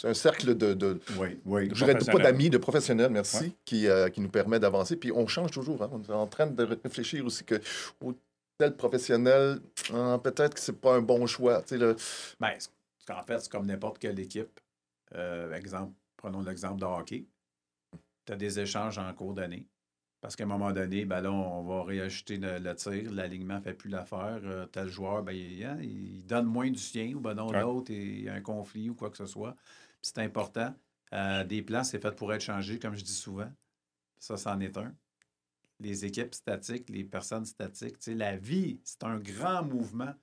[0.00, 1.68] C'est un cercle de, de, Oui, oui.
[1.72, 3.52] je dirais pas d'amis, de professionnels, merci, Ouais.
[3.64, 4.94] qui, euh, qui nous permet d'avancer.
[4.94, 5.82] Puis on change toujours.
[5.82, 5.90] hein.
[5.90, 7.54] On est en train de réfléchir aussi que
[8.58, 9.60] tel professionnel,
[9.92, 11.62] ah, peut-être que c'est pas un bon choix.
[11.62, 11.96] Tu sais, le-
[12.40, 14.60] Ben, c'est- c'est qu'en fait, c'est comme n'importe quelle équipe.
[15.14, 17.26] Euh, exemple, prenons l'exemple de hockey.
[18.24, 19.68] Tu as des échanges en cours d'année.
[20.20, 23.60] Parce qu'à un moment donné, ben là, on va réajuster le, le tir, l'alignement ne
[23.60, 24.40] fait plus l'affaire.
[24.42, 27.60] Euh, tel joueur, ben, il, hein, il donne moins du sien, ou ben non, Ouais.
[27.60, 29.54] l'autre, et il y a un conflit ou quoi que ce soit.
[30.02, 30.74] Puis c'est important.
[31.12, 33.48] Euh, des plans, c'est fait pour être changé, comme je dis souvent.
[34.18, 34.92] Ça, c'en est un.
[35.80, 40.14] Les équipes statiques, les personnes statiques, tu sais, la vie, c'est un grand mouvement.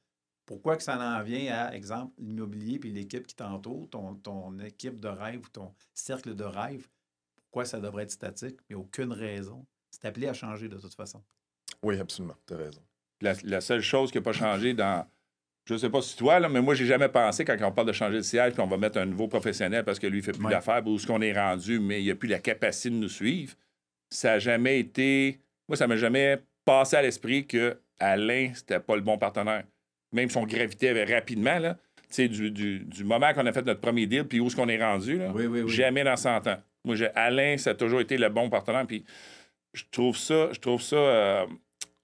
[0.46, 5.00] Pourquoi que ça en vient à, exemple, l'immobilier puis l'équipe qui t'entoure, ton, ton équipe
[5.00, 6.88] de rêve ou ton cercle de rêve,
[7.36, 8.58] pourquoi ça devrait être statique?
[8.70, 9.66] Il n'y a aucune raison.
[9.92, 11.24] C'est appelé à changer de toute façon.
[11.84, 12.36] Oui, absolument.
[12.48, 12.82] Tu as raison.
[13.22, 15.08] La, la seule chose qui n'a pas changé dans,
[15.66, 17.94] je sais pas si toi, là, mais moi, j'ai jamais pensé quand on parle de
[17.94, 20.34] changer de siège, puis on va mettre un nouveau professionnel parce que lui, il fait
[20.34, 23.10] plus d'affaires, ou ce qu'on est rendu, mais il a plus la capacité de nous
[23.10, 23.54] suivre.
[24.10, 25.40] Ça n'a jamais été.
[25.68, 29.64] Moi, ça m'a jamais passé à l'esprit que Alain, c'était pas le bon partenaire.
[30.12, 31.78] Même si on gravitait rapidement, là,
[32.18, 34.82] du, du, du moment qu'on a fait notre premier deal, puis où est-ce qu'on est
[34.84, 35.34] rendu, là,
[35.68, 36.58] jamais dans 100 ans.
[36.86, 39.04] Moi, Alain, ça a toujours été le bon partenaire, puis
[39.74, 41.46] je trouve ça, je trouve ça euh,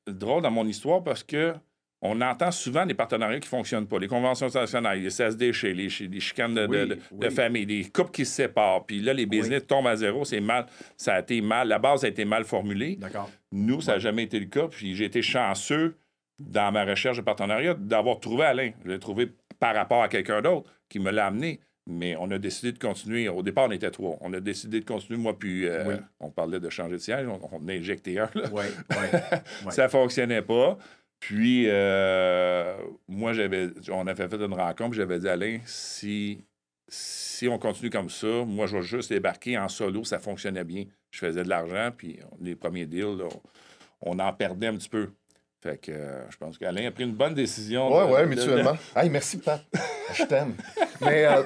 [0.07, 1.53] drôle dans mon histoire parce que
[2.01, 3.99] on entend souvent des partenariats qui ne fonctionnent pas.
[3.99, 8.85] Les conventions internationales, les CSD chez les, chicanes de, famille, des couples qui se séparent.
[8.85, 10.23] Puis là, les business tombent à zéro.
[10.23, 10.65] C'est mal.
[10.95, 11.67] Ça a été mal.
[11.67, 12.95] La base a été mal formulée.
[12.95, 13.29] D'accord.
[13.51, 14.67] Nous, ça n'a jamais été le cas.
[14.67, 15.97] Puis j'ai été chanceux
[16.39, 18.71] dans ma recherche de partenariat d'avoir trouvé Alain.
[18.85, 21.59] Je l'ai trouvé par rapport à quelqu'un d'autre qui me l'a amené.
[21.91, 23.27] Mais on a décidé de continuer.
[23.29, 24.15] Au départ, on était trois.
[24.21, 27.27] On a décidé de continuer, moi, puis euh, on parlait de changer de siège.
[27.27, 28.29] On, a injecté un.
[28.53, 28.65] Oui,
[29.69, 30.77] ça ne fonctionnait pas.
[31.19, 32.75] Puis, euh,
[33.07, 36.45] moi, j'avais, on avait fait une rencontre, j'avais dit, Alain, si,
[36.87, 40.85] si on continue comme ça, moi, je vais juste débarquer en solo, ça fonctionnait bien.
[41.11, 43.23] Je faisais de l'argent, puis les premiers deals,
[44.01, 45.09] on en perdait un petit peu.
[45.61, 47.89] Fait que euh, je pense qu'Alain a pris une bonne décision.
[47.91, 48.71] Oui, oui, mutuellement.
[48.71, 49.09] De...
[49.09, 49.61] merci, Pat.
[50.13, 50.55] je t'aime.
[51.01, 51.25] Mais.
[51.25, 51.43] Euh...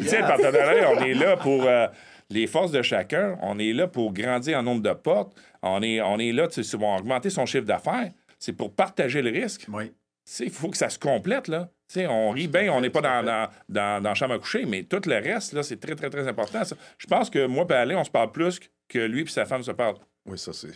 [0.00, 1.86] Tu sais, le partenariat, on est là pour euh,
[2.30, 3.38] les forces de chacun.
[3.42, 5.36] On est là pour grandir en nombre de portes.
[5.62, 8.10] On est, on est là, tu sais, pour augmenter son chiffre d'affaires
[8.46, 9.66] c'est pour partager le risque.
[9.68, 9.92] Oui.
[10.38, 11.68] Il faut que ça se complète, là.
[11.96, 14.84] on rit bien, on n'est pas dans, dans, dans, dans, la chambre à coucher, mais
[14.84, 16.62] tout le reste, là, c'est très, très, très important.
[16.96, 19.64] Je pense que moi et Alain, on se parle plus que lui et sa femme
[19.64, 19.98] se parlent.
[20.26, 20.72] Oui, ça, c'est.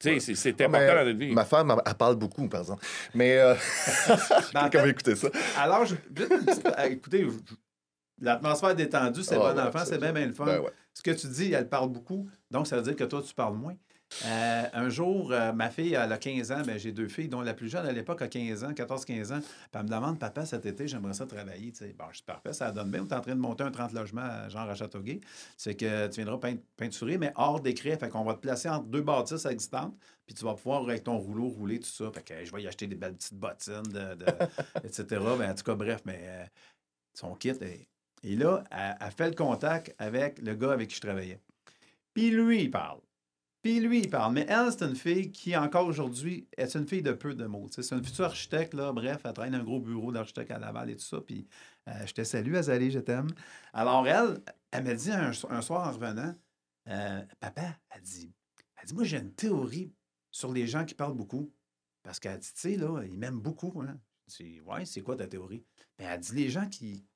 [0.00, 1.32] C'est ah, important dans notre vie.
[1.32, 2.84] Ma femme, elle, parle beaucoup, par exemple.
[3.14, 3.38] Mais.
[3.38, 3.54] Euh...
[4.54, 5.28] ben, Quelqu'un écouter ça?
[5.58, 5.94] Alors, je...
[6.88, 7.26] écoutez,
[8.20, 10.44] l'atmosphère détendue, c'est ah, bon enfant, c'est bien, bien le fun.
[10.44, 13.32] Ben Ce que tu dis, elle parle beaucoup, donc ça veut dire que toi, tu
[13.32, 13.76] parles moins.
[14.24, 16.62] Euh, un jour, euh, ma fille, elle a 15 ans.
[16.64, 19.40] Ben, j'ai deux filles, dont la plus jeune à l'époque a 15 ans, 14-15 ans.
[19.40, 21.72] Puis elle me demande, papa, cet été, j'aimerais ça travailler.
[21.98, 23.02] Bon, je suis parfait, ça donne bien.
[23.02, 25.20] On est en train de monter un 30 logements, genre à Châteauguay.
[25.56, 26.38] C'est que tu viendras
[26.76, 27.96] peinturer, mais hors décret.
[27.96, 29.94] Fait qu'on va te placer entre deux bâtisses existantes.
[30.26, 32.10] Puis tu vas pouvoir, avec ton rouleau, rouler tout ça.
[32.12, 34.16] Fait que je vais y acheter des belles petites bottines, de,
[34.84, 35.04] etc.
[35.38, 36.44] Ben, en tout cas, bref, mais euh,
[37.14, 37.50] son kit.
[37.50, 37.88] Est...
[38.22, 41.40] Et là, elle, elle fait le contact avec le gars avec qui je travaillais.
[42.14, 43.00] Puis lui, il parle.
[43.62, 44.34] Puis lui, il parle.
[44.34, 47.68] Mais elle, c'est une fille qui, encore aujourd'hui, est une fille de peu de mots.
[47.70, 48.92] C'est une future architecte, là.
[48.92, 51.20] Bref, elle dans un gros bureau d'architecte à Laval et tout ça.
[51.20, 51.46] Puis
[51.88, 53.28] euh, je te salue, Azali, je t'aime.
[53.72, 56.32] Alors, elle, elle m'a dit un, soir en revenant,
[56.88, 58.32] euh, Papa, elle dit,
[58.80, 59.92] elle dit, moi, j'ai une théorie
[60.32, 61.52] sur les gens qui parlent beaucoup.
[62.02, 63.80] Parce qu'elle dit, tu sais, là, ils m'aiment beaucoup.
[63.80, 63.96] Hein.
[64.26, 65.64] Je dis, ouais, c'est quoi ta théorie?
[66.00, 67.06] Mais elle dit, les gens qui,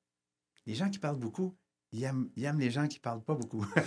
[0.65, 1.57] les gens qui parlent beaucoup,
[1.93, 3.65] il aime, les gens qui parlent pas beaucoup.
[3.75, 3.83] Puis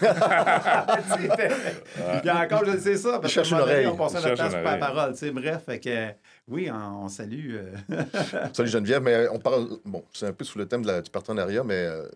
[2.31, 3.87] encore, je sais ça, parce que oreille.
[3.87, 5.15] on passe notre temps par parole.
[5.33, 6.09] Bref, fait que,
[6.49, 7.57] oui, on, salue.
[7.57, 7.77] Euh,
[8.55, 9.79] Salut Geneviève, mais on parle.
[9.85, 12.09] Bon, c'est un peu sous le thème du partenariat, mais euh,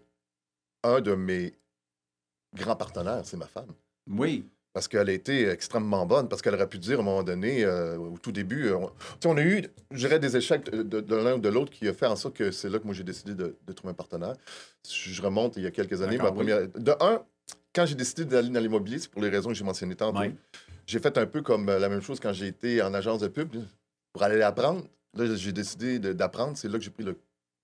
[0.83, 1.55] un de mes
[2.55, 3.73] grands partenaires, c'est ma femme.
[4.09, 7.23] Oui parce qu'elle a été extrêmement bonne, parce qu'elle aurait pu dire à un moment
[7.23, 8.91] donné, euh, au tout début, euh, on,
[9.25, 12.07] on a eu, je dirais, des échecs de, l'un ou de l'autre qui a fait
[12.07, 14.35] en sorte que c'est là que moi j'ai décidé de, trouver un partenaire.
[14.87, 16.67] Je remonte il y a quelques années, ma première.
[16.69, 17.23] De un,
[17.73, 20.21] quand j'ai décidé d'aller dans l'immobilier, c'est pour les raisons que j'ai mentionnées tantôt,
[20.87, 23.29] j'ai fait un peu comme euh, la même chose quand j'ai été en agence de
[23.29, 23.55] pub
[24.13, 24.85] pour aller apprendre.
[25.17, 26.57] Là, j'ai décidé d'apprendre.
[26.57, 27.17] C'est là que j'ai pris le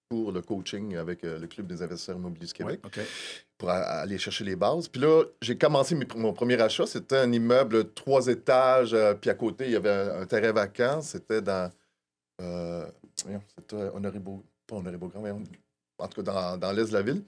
[0.08, 2.80] pour le coaching avec euh, le Club des investisseurs immobiliers du Québec
[3.60, 4.88] pour aller chercher les bases.
[4.88, 6.86] Puis là, j'ai commencé mon premier achat.
[6.86, 11.02] C'était un immeuble trois étages, euh, puis à côté, il y avait un, terrain vacant.
[11.02, 11.70] C'était dans.
[12.40, 14.18] Euh, c'était Honoré
[14.66, 15.30] Pas Honoré Beaugrand, mais
[15.98, 17.22] en tout cas dans, dans l'est de la ville.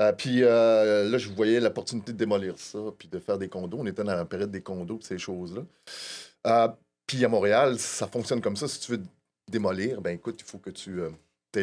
[0.00, 3.76] Euh, puis là, je voyais l'opportunité de démolir ça, puis de faire des condos.
[3.78, 6.74] On était dans la période des condos, ces choses-là.
[7.06, 8.66] puis à Montréal, ça fonctionne comme ça.
[8.66, 9.02] Si tu veux
[9.46, 11.02] démolir, ben écoute, il faut que tu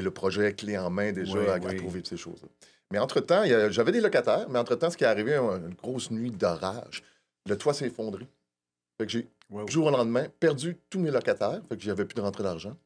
[0.02, 2.48] le projet clé en main déjà à, trouver ces choses-là.
[2.94, 7.02] Mais entre-temps, j'avais des locataires, mais entre-temps, ce qui est arrivé, une grosse nuit d'orage,
[7.50, 8.28] le toit s'est effondré.
[9.00, 9.28] Fait que j'ai,
[9.68, 11.60] jour au lendemain, perdu tous mes locataires.
[11.68, 12.78] Fait que j'avais plus de rentrée d'argent.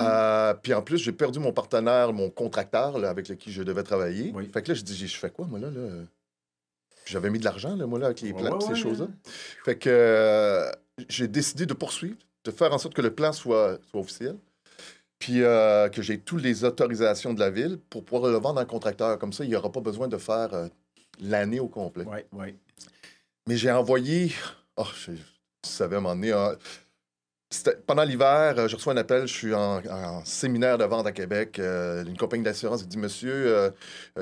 [0.00, 4.34] Euh, puis en plus, j'ai perdu mon partenaire, mon contracteur avec qui je devais travailler.
[4.52, 5.68] Fait que là, je dis, je fais quoi, moi, là?
[7.06, 9.06] J'avais mis de l'argent, moi, là, avec les plans, ces choses-là.
[9.64, 10.72] Fait que euh,
[11.08, 14.36] j'ai décidé de poursuivre, de faire en sorte que le plan soit, soit officiel
[15.24, 18.62] puis euh, que j'ai toutes les autorisations de la ville pour pouvoir le vendre à
[18.64, 19.18] un contracteur.
[19.18, 20.68] Comme ça, il n'y aura pas besoin de faire euh,
[21.18, 22.04] l'année au complet.
[22.06, 22.54] Oui, oui.
[23.48, 24.32] Mais j'ai envoyé.
[24.76, 25.20] Oh, je, tu
[25.62, 26.56] savais à un
[27.86, 31.58] pendant l'hiver, euh, je reçois un appel, je suis en, séminaire de vente à Québec.
[31.58, 33.70] Euh, une compagnie d'assurance qui dit Monsieur, euh,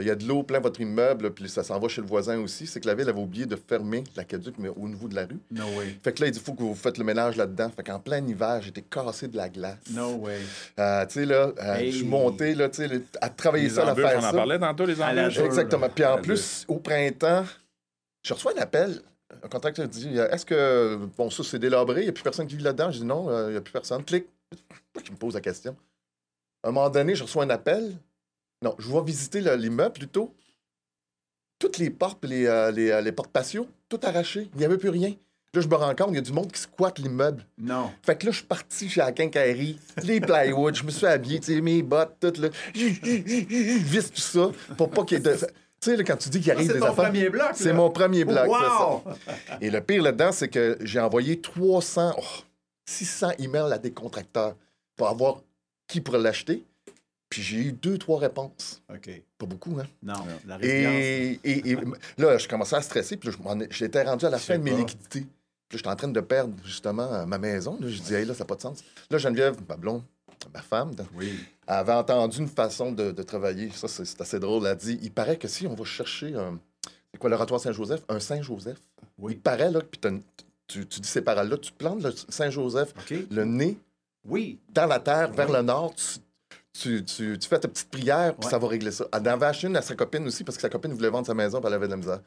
[0.01, 2.39] il y a de l'eau plein votre immeuble, puis ça s'en va chez le voisin
[2.39, 2.67] aussi.
[2.67, 5.39] C'est que la ville avait oublié de fermer l'aqueduc, mais au niveau de la rue.
[5.51, 5.97] No way.
[6.03, 7.71] Fait que là, il dit faut que vous faites le ménage là-dedans.
[7.75, 9.79] Fait qu'en plein hiver, j'étais cassé de la glace.
[9.91, 10.39] No way.
[10.77, 14.25] tu sais, là, je suis monté, là, tu sais, à travailler ça, à faire on
[14.25, 15.39] en parlait tantôt, les embûches.
[15.39, 15.89] Exactement.
[15.89, 17.45] Puis en plus, au printemps,
[18.23, 19.01] je reçois un appel
[19.43, 22.57] un contracteur dit Est-ce que, bon, ça, c'est délabré, il n'y a plus personne qui
[22.57, 22.91] vit là-dedans?
[22.91, 24.05] Je dis Non, euh, il n'y a plus personne.
[24.05, 24.27] Clique.
[25.05, 25.77] Je me pose la question.
[26.63, 27.97] À un moment donné, je reçois un appel.
[28.63, 30.35] Non, je vais visiter l'immeuble plutôt.
[31.59, 34.49] Toutes les portes, les, euh, les, euh, les portes patio, tout arraché.
[34.55, 35.15] Il n'y avait plus rien.
[35.55, 37.45] Là, je me rends compte, il y a du monde qui squatte l'immeuble.
[37.59, 37.91] Non.
[38.03, 41.41] Fait que là, je suis parti chez la quincaillerie, les plywood, je me suis habillé,
[41.41, 42.49] tu sais, mes bottes, tout, là.
[42.75, 42.87] Je
[43.85, 45.37] visse tout ça pour pas qu'il y ait de.
[45.83, 46.91] Tu sais, quand tu dis qu'il arrive des affaires.
[46.91, 47.51] C'est ton premier bloc.
[47.55, 48.47] C'est mon premier bloc.
[48.47, 49.03] Wow!
[49.17, 49.59] Ça.
[49.61, 52.15] Et le pire là-dedans, c'est que j'ai envoyé 300,
[52.87, 54.55] 600 emails à des contracteurs
[54.97, 55.43] pour avoir
[55.89, 56.63] qui pourrait l'acheter.
[57.29, 58.81] Puis j'ai eu deux, trois réponses.
[58.95, 59.11] OK.
[59.39, 59.87] Pas beaucoup, hein?
[60.03, 61.77] Non, la et, et,
[62.19, 63.17] là, je commençais à stresser.
[63.17, 63.31] Puis
[63.71, 65.27] j'étais rendu à la fin de mes liquidités.
[65.69, 67.77] Puis j'étais en train de perdre, justement, ma maison.
[67.81, 68.85] je dis, hey, là, ça n'a pas de sens.
[69.11, 70.03] Là, Geneviève, ma blonde,
[70.53, 71.39] ma femme, oui.
[71.67, 73.71] avait entendu une façon de, travailler.
[73.71, 74.65] Ça, c'est assez drôle.
[74.65, 76.59] Elle a dit il paraît que si on va chercher un.
[77.13, 78.03] C'est quoi l'oratoire Saint-Joseph?
[78.09, 78.79] Un Saint-Joseph.
[79.19, 79.35] Oui.
[79.35, 80.01] Il paraît, là, puis
[80.67, 82.95] tu, dis ces paroles-là, tu plantes le Saint-Joseph,
[83.31, 83.77] le nez
[84.25, 84.59] oui.
[84.71, 85.95] dans la terre, vers le nord,
[86.73, 89.07] tu, fais ta petite prière, puis ça va régler ça.
[89.13, 91.27] Elle en avait acheté une à sa copine aussi, parce que sa copine voulait vendre
[91.27, 92.21] sa maison, puis elle avait de la misère.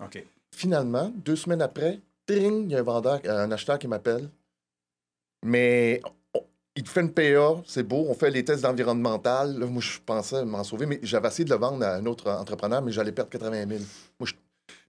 [0.52, 2.00] Finalement, deux semaines après,
[2.30, 4.30] il y a un vendeur, un acheteur qui m'appelle.
[5.44, 6.02] Mais
[6.76, 9.58] il te fait une PA, c'est beau, on fait les tests environnemental.
[9.58, 12.82] moi, je pensais m'en sauver, mais j'avais essayé de le vendre à un autre entrepreneur,
[12.82, 13.82] mais j'allais perdre 80 000.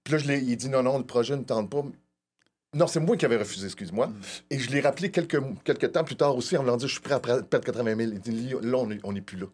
[0.06, 1.84] Puis là, je il dit non, non, le projet ne tente pas.
[2.74, 4.08] Non, c'est moi qui avais refusé, excuse-moi.
[4.08, 4.14] Mm.
[4.50, 7.02] Et je l'ai rappelé quelques, quelques temps plus tard aussi en leur disant je suis
[7.02, 8.00] prêt à perdre 80 000.
[8.12, 9.46] Il dit là, on n'est plus là.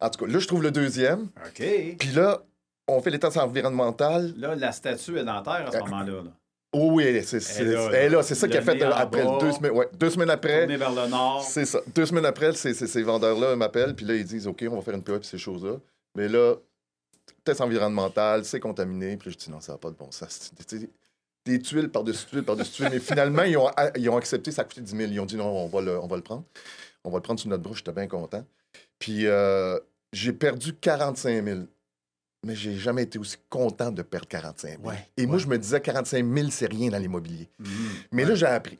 [0.00, 1.28] En tout cas, là, je trouve le deuxième.
[1.46, 1.96] OK.
[1.98, 2.42] Puis là,
[2.86, 4.34] on fait les tests environnementaux.
[4.36, 6.22] Là, la statue est dentaire à ce moment-là.
[6.22, 6.30] Là.
[6.72, 9.72] Oh oui, c'est ça qu'il a fait après deux semaines.
[9.72, 10.66] Ouais, deux semaines après.
[10.66, 11.42] vers le nord.
[11.42, 11.80] C'est ça.
[11.94, 15.02] Deux semaines après, ces vendeurs-là m'appellent, puis là, ils disent OK, on va faire une
[15.02, 15.76] PA, puis ces choses-là.
[16.14, 16.56] Mais là,
[17.44, 19.16] test environnemental, c'est contaminé.
[19.16, 20.52] Puis je dis non, ça n'a pas de bon sens.
[21.44, 22.88] Des tuiles par-dessus tuiles par-dessus tuiles.
[22.92, 25.10] Mais finalement, ils ont, ils ont accepté, ça a coûté 10 000.
[25.12, 26.44] Ils ont dit non, on va le, on va le prendre.
[27.04, 28.44] On va le prendre sur notre bouche, j'étais bien content.
[28.98, 29.78] Puis euh,
[30.12, 31.60] j'ai perdu 45 000
[32.44, 34.92] mais j'ai jamais été aussi content de perdre 45 000.
[35.16, 37.48] Et moi, je me disais, 45 000, c'est rien dans l'immobilier.
[37.58, 37.66] Mmh.
[38.12, 38.78] mais là, j'ai appris.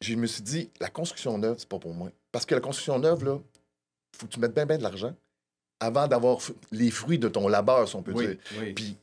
[0.00, 2.10] Je me suis dit, la construction neuve, c'est pas pour moi.
[2.32, 3.38] Parce que la construction neuve, là,
[4.16, 5.14] faut que tu mettes bien, bien de l'argent
[5.80, 6.38] avant d'avoir
[6.70, 8.36] les fruits de ton labeur, si on peut dire.
[8.74, 8.96] Puis,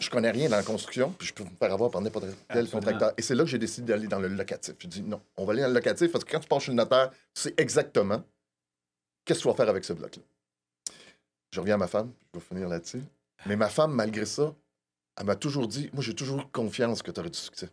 [0.00, 2.68] je connais rien dans la construction, puis je peux me faire avoir par n'importe quel
[2.68, 3.12] contracteur.
[3.16, 4.74] Et c'est là que j'ai décidé d'aller dans le locatif.
[4.78, 6.72] Je dis, non, on va aller dans le locatif parce que quand tu penses chez
[6.72, 8.22] le notaire, tu sais exactement
[9.24, 10.22] qu'est-ce que tu vas faire avec ce bloc-là.
[11.52, 13.02] Je reviens à ma femme, je vais finir là-dessus.
[13.46, 14.54] Mais ma femme, malgré ça,
[15.18, 17.70] elle m'a toujours dit Moi, j'ai toujours eu confiance que tu aurais du succès.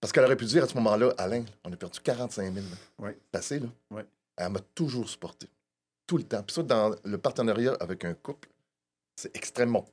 [0.00, 2.66] Parce qu'elle aurait pu dire à ce moment-là Alain, on a perdu 45 000.
[2.98, 3.10] Oui.
[3.32, 3.68] Passé, là.
[3.90, 4.02] Oui.
[4.36, 5.48] Elle m'a toujours supporté.
[6.06, 6.42] Tout le temps.
[6.42, 8.48] Puis ça, dans le partenariat avec un couple,
[9.16, 9.84] c'est extrêmement,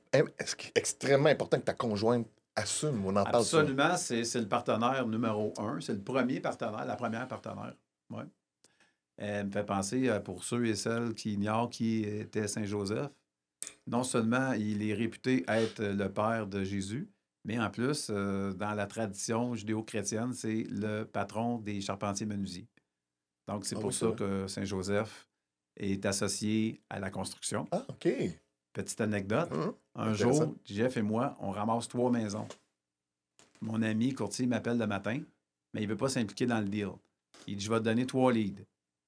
[0.74, 3.04] extrêmement important que ta conjointe assume.
[3.04, 3.96] On en parle Absolument.
[3.96, 5.80] C'est le partenaire numéro un.
[5.80, 7.74] C'est le premier partenaire, la première partenaire.
[8.10, 8.22] Oui.
[9.16, 13.10] Elle me fait penser, pour ceux et celles qui ignorent qui était Saint-Joseph,
[13.86, 17.08] non seulement il est réputé être le père de Jésus,
[17.46, 22.66] mais en plus, euh, dans la tradition judéo-chrétienne, c'est le patron des charpentiers menuisiers.
[23.46, 25.28] Donc, c'est ah pour ça que Saint-Joseph
[25.76, 27.68] est associé à la construction.
[27.70, 28.08] Ah, OK.
[28.72, 29.48] Petite anecdote.
[29.52, 32.48] Hum, un jour, Jeff et moi, on ramasse trois maisons.
[33.60, 35.20] Mon ami courtier m'appelle le matin,
[35.72, 36.90] mais il ne veut pas s'impliquer dans le deal.
[37.46, 38.64] Il dit Je vais te donner trois leads.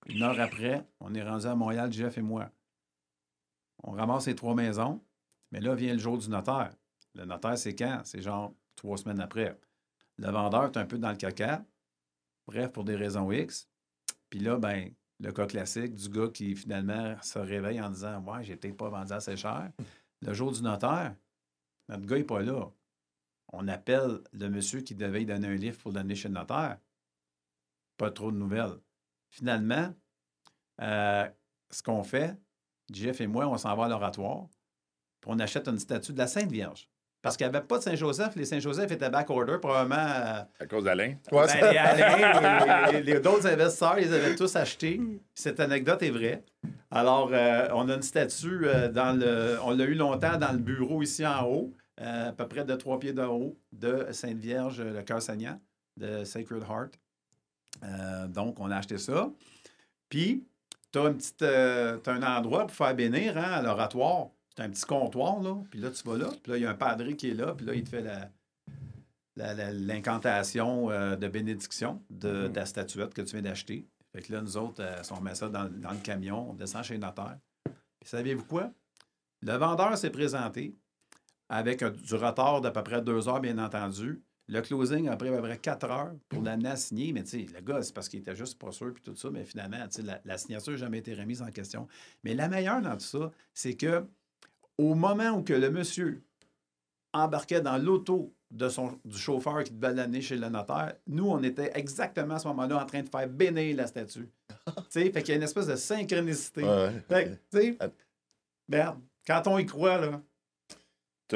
[0.06, 2.50] Une heure après, on est rendu à Montréal, Jeff et moi.
[3.82, 5.02] On ramasse les trois maisons,
[5.50, 6.72] mais là vient le jour du notaire.
[7.14, 8.02] Le notaire, c'est quand?
[8.04, 9.58] C'est genre trois semaines après.
[10.16, 11.64] Le vendeur est un peu dans le caca.
[12.46, 13.68] Bref, pour des raisons X.
[14.30, 18.44] Puis là, ben, le cas classique du gars qui finalement se réveille en disant Ouais,
[18.44, 19.70] j'ai peut-être pas vendu assez cher.
[20.22, 21.14] Le jour du notaire,
[21.88, 22.70] notre gars n'est pas là.
[23.52, 26.78] On appelle le monsieur qui devait donner un livre pour le donner chez le notaire.
[27.96, 28.78] Pas trop de nouvelles.
[29.30, 29.94] Finalement,
[30.80, 31.28] euh,
[31.70, 32.36] ce qu'on fait,
[32.92, 34.46] Jeff et moi, on s'en va à l'oratoire,
[35.20, 36.88] puis on achète une statue de la Sainte Vierge.
[37.20, 38.36] Parce qu'il n'y avait pas de Saint-Joseph.
[38.36, 39.96] Les Saint-Joseph étaient back-order, probablement.
[39.96, 41.16] Euh, à cause d'Alain.
[41.32, 45.00] Ben, les Alain, les, les, d'autres investisseurs, ils avaient tous acheté.
[45.34, 46.44] Cette anecdote est vraie.
[46.92, 49.58] Alors, euh, on a une statue euh, dans le.
[49.64, 53.00] On l'a eu longtemps dans le bureau ici en haut, à peu près de trois
[53.00, 55.60] pieds de haut, de Sainte Vierge, le cœur saignant,
[55.96, 57.00] de Sacred Heart.
[58.28, 59.28] donc, on a acheté ça.
[60.08, 60.44] Puis,
[60.92, 64.28] tu as, euh, un endroit pour faire bénir hein, à l'oratoire.
[64.56, 65.56] C'est un petit comptoir, là.
[65.70, 66.30] Puis là, tu vas là.
[66.42, 67.54] Puis là, il y a un padre qui est là.
[67.54, 68.04] Puis là, il te fait
[69.36, 73.86] l'incantation euh, de bénédiction de, la statuette que tu viens d'acheter.
[74.12, 76.94] Fait que là, nous autres, euh, on met ça dans, le camion, on descend chez
[76.94, 77.38] le notaire.
[78.00, 78.72] Puis savez-vous quoi?
[79.42, 80.74] Le vendeur s'est présenté
[81.48, 84.22] avec du retard d'à peu près deux heures, bien entendu.
[84.48, 87.12] Le closing, après à peu près quatre heures pour l'amener à signer.
[87.12, 89.30] Mais tu sais, le gars, c'est parce qu'il était juste pas sûr, puis tout ça.
[89.30, 91.86] Mais finalement, la, la signature n'a jamais été remise en question.
[92.24, 94.04] Mais la meilleure dans tout ça, c'est que
[94.78, 96.22] au moment où que le monsieur
[97.12, 101.42] embarquait dans l'auto de son, du chauffeur qui devait l'amener chez le notaire, nous, on
[101.42, 104.28] était exactement à ce moment-là en train de faire bénir la statue.
[104.66, 106.62] tu sais, fait qu'il y a une espèce de synchronicité.
[107.08, 107.78] Fait tu sais,
[108.68, 110.22] merde, quand on y croit, là,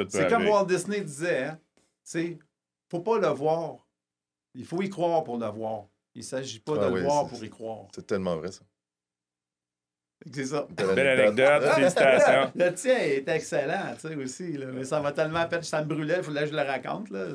[0.09, 1.59] c'est comme Walt Disney disait, hein,
[2.09, 2.39] tu
[2.93, 3.87] faut pas le voir.
[4.53, 5.85] Il faut y croire pour le voir.
[6.13, 7.87] Il ne s'agit pas de le voir pour y croire.
[7.95, 8.61] C'est tellement vrai, ça.
[10.31, 10.67] C'est ça.
[10.69, 12.51] Belle anecdote, félicitations.
[12.55, 14.53] Le tien est excellent, tu sais, aussi.
[14.53, 14.67] Là.
[14.67, 17.09] Mais ça va tellement faire ça me brûlait, il fallait que je le raconte.
[17.09, 17.25] Là.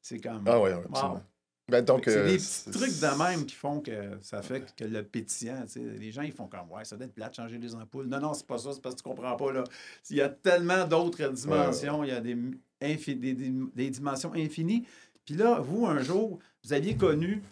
[0.00, 0.44] C'est comme.
[0.46, 1.22] Ah oui, absolument.
[1.68, 4.84] Ben, donc, c'est des euh, petits trucs de même qui font que ça fait que
[4.84, 7.74] le pétillant, les gens, ils font comme, ouais, ça doit être plat de changer les
[7.74, 8.06] ampoules.
[8.06, 9.64] Non, non, c'est pas ça, c'est parce que tu comprends pas, là.
[10.10, 12.36] Il y a tellement d'autres dimensions, il y a des,
[12.84, 14.86] des, dimensions infinies.
[15.24, 17.42] Puis là, vous, un jour, vous aviez connu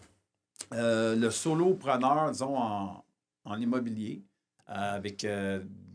[0.73, 3.03] euh, le solopreneur, disons, en,
[3.45, 4.21] en immobilier,
[4.69, 5.25] euh, avec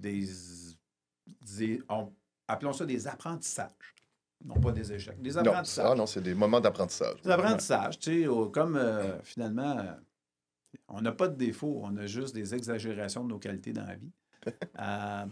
[0.00, 0.28] des,
[2.48, 3.94] appelons ça des apprentissages
[4.44, 5.84] non pas des échecs, des apprentissages.
[5.84, 7.20] Non, ah non c'est des moments d'apprentissage.
[7.22, 9.92] Des apprentissages, tu sais, comme euh, finalement, euh,
[10.88, 13.96] on n'a pas de défauts, on a juste des exagérations de nos qualités dans la
[13.96, 14.12] vie.
[14.80, 15.26] Euh,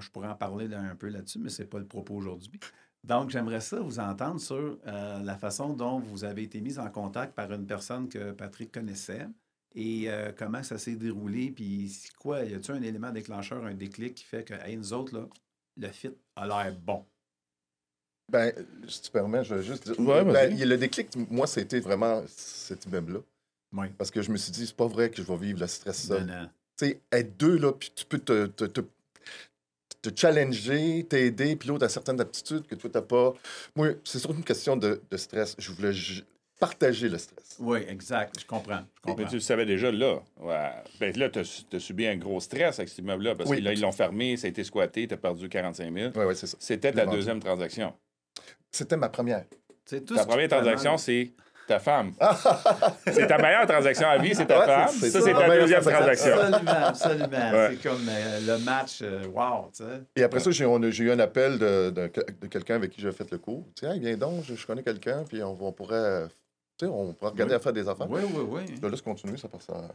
[0.00, 2.58] je pourrais en parler un peu là-dessus, mais ce n'est pas le propos aujourd'hui.
[3.04, 7.34] Donc, j'aimerais ça vous entendre sur la façon dont vous avez été mis en contact
[7.34, 9.26] par une personne que Patrick connaissait
[9.74, 14.24] et comment ça s'est déroulé, puis quoi, y a-t-il un élément déclencheur, un déclic qui
[14.24, 15.28] fait que, hey, nous autres, là,
[15.76, 17.04] le fit a l'air bon?
[18.28, 18.52] Ben,
[18.88, 20.24] si tu permets, je vais juste dire.
[20.24, 23.20] Ben, le déclic, moi, c'était vraiment cet immeuble-là.
[23.72, 23.86] Oui.
[23.96, 26.06] Parce que je me suis dit, c'est pas vrai que je vais vivre le stress
[26.06, 26.26] seul.
[26.76, 28.80] Tu sais, être deux, là, puis tu peux te, te, te,
[30.02, 33.32] te challenger, t'aider, puis l'autre a certaines aptitudes que toi, t'as pas.
[33.74, 35.54] Moi, c'est surtout une question de, de stress.
[35.58, 35.92] Je voulais
[36.58, 37.56] partager le stress.
[37.58, 38.40] Oui, exact.
[38.40, 38.82] Je comprends.
[39.06, 40.20] Mais tu le savais déjà là.
[40.40, 40.70] Ouais.
[41.00, 43.80] Ben, là, tu as, subi un gros stress avec cet immeuble-là parce que là, ils
[43.80, 46.12] l'ont fermé, ça a été squatté, tu as perdu 45 000.
[46.14, 46.56] Oui, oui, c'est ça.
[46.60, 47.94] C'était ta deuxième transaction.
[48.70, 49.44] C'était ma première.
[49.88, 51.30] ta première transaction, c'est
[51.66, 52.12] ta femme.
[53.06, 54.88] c'est ta meilleure transaction à vie, c'est ta femme.
[54.88, 56.32] Ça, c'est ta deuxième transaction.
[56.32, 57.68] Absolument, absolument.
[57.70, 60.02] C'est comme euh, le match, euh, wow, tu sais.
[60.14, 62.06] Et après ça, j'ai eu un appel de, de,
[62.46, 63.66] quelqu'un avec qui j'ai fait le cours.
[63.74, 66.28] Tiens, viens donc, je, connais quelqu'un, puis on, on pourrait,
[66.78, 68.10] tu sais, on pourrait regarder à faire des affaires.
[68.10, 68.74] Oui, oui, oui.
[68.80, 69.88] Je laisse continuer, ça passe ça.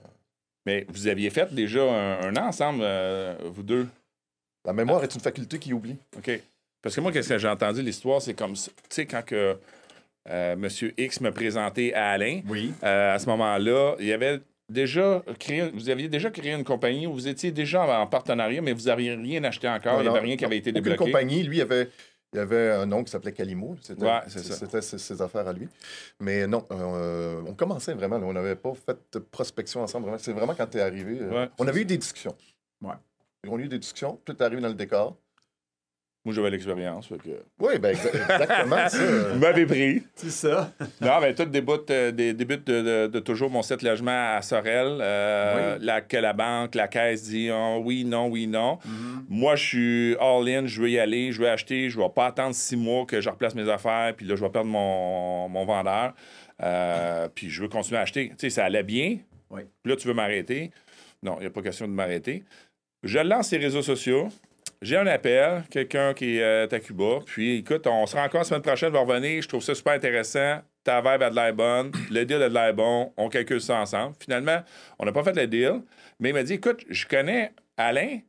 [0.66, 3.88] Mais vous aviez fait déjà un, an ensemble, euh, vous deux?
[4.64, 5.98] La mémoire est une faculté qui oublie.
[6.16, 6.40] OK.
[6.82, 8.54] Parce que moi, qu'est-ce que j'ai entendu l'histoire, c'est comme.
[8.54, 9.58] Tu sais, quand que
[10.30, 10.68] euh, M.
[10.98, 12.74] X me présentait à Alain, oui.
[12.84, 14.40] Euh, à ce moment-là, il y avait
[14.70, 18.74] déjà créé, vous aviez déjà créé une compagnie où vous étiez déjà en partenariat, mais
[18.74, 21.04] vous n'aviez rien acheté encore, il n'y avait rien qui avait été débloqué.
[21.04, 21.90] Une compagnie, lui, il avait,
[22.34, 23.76] il y avait un nom qui s'appelait Calimo.
[23.82, 25.68] C'était ses, affaires à lui.
[26.20, 28.18] Mais non, euh, on commençait vraiment.
[28.18, 30.10] on n'avait pas fait de prospection ensemble.
[30.20, 31.20] C'est vraiment quand tu es arrivé.
[31.58, 32.36] on avait eu des discussions.
[32.82, 32.96] Ouais.
[33.48, 34.20] On a eu des discussions.
[34.24, 35.18] Puis tu es arrivé dans le décor.
[36.24, 37.08] Moi, j'avais l'expérience.
[37.08, 37.30] Que...
[37.60, 39.04] Oui, ben exactement ça.
[39.34, 40.04] Vous m'avez pris.
[40.16, 40.72] C'est ça.
[41.02, 45.00] non, mais tout débute, euh, des, débute de, de, toujours mon set logement à Sorel,
[45.02, 48.76] euh, la, que la banque, la caisse dit oh, oui, non, oui, non.
[48.76, 49.26] Mm-hmm.
[49.30, 52.28] Moi, je suis all-in, je veux y aller, je veux acheter, je ne vais pas
[52.28, 55.66] attendre six mois que je replace mes affaires, puis là, je vais perdre mon, mon
[55.66, 56.14] vendeur.
[56.62, 58.30] Euh, puis je veux continuer à acheter.
[58.30, 59.18] Tu sais, ça allait bien.
[59.50, 59.62] Oui.
[59.82, 60.70] Puis là, tu veux m'arrêter.
[61.24, 62.44] Non, il n'y a pas question de m'arrêter.
[63.04, 64.30] Je lance les réseaux sociaux.
[64.82, 67.20] J'ai un appel, quelqu'un qui est euh, à Cuba.
[67.24, 69.40] Puis, écoute, on se rencontre la semaine prochaine, on va revenir.
[69.40, 70.62] Je trouve ça super intéressant.
[70.84, 71.92] Ta vibe a de l'air bonne.
[72.10, 73.14] Le deal a de l'air bon.
[73.16, 74.16] On calcule ça ensemble.
[74.20, 74.64] Finalement,
[74.98, 75.84] on n'a pas fait le deal.
[76.20, 78.22] Mais il m'a dit écoute, je connais Alain.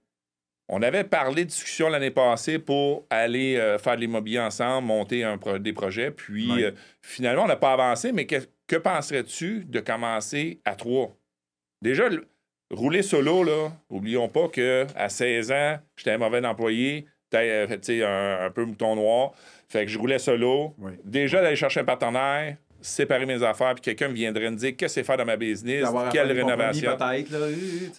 [0.68, 5.24] On avait parlé de discussion l'année passée pour aller euh, faire de l'immobilier ensemble, monter
[5.24, 6.10] un des projets.
[6.10, 8.12] Puis, euh, finalement, on n'a pas avancé.
[8.12, 8.36] Mais que,
[8.66, 11.16] que penserais-tu de commencer à trois?
[11.80, 12.10] Déjà,
[12.72, 18.50] rouler solo, là, oublions pas qu'à 16 ans, j'étais un mauvais employé, euh, un, un
[18.50, 19.32] peu mouton noir.
[19.68, 20.74] Fait que je roulais solo.
[21.04, 25.00] Déjà, d'aller chercher un partenaire, séparer mes affaires, puis quelqu'un viendrait me dire qu'est-ce que
[25.00, 26.96] c'est faire dans ma business, quelle rénovation?
[26.96, 27.46] peut-être, là.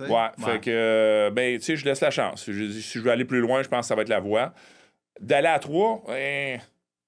[0.08, 2.43] ouais, fait que, ben, tu sais, je laisse la chance.
[2.43, 4.54] si je veux aller plus loin, je pense que ça va être la voie.
[5.20, 6.58] D'aller à trois, eh,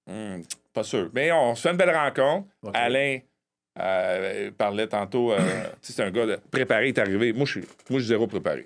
[0.07, 0.41] hmm,
[0.73, 1.09] pas sûr.
[1.13, 2.47] Mais on se fait une belle rencontre.
[2.73, 3.19] Alain
[3.80, 5.39] euh, parlait tantôt, euh,
[5.82, 7.34] c'est un gars de préparé, est arrivé.
[7.34, 8.65] Moi, je suis, moi, zéro préparé.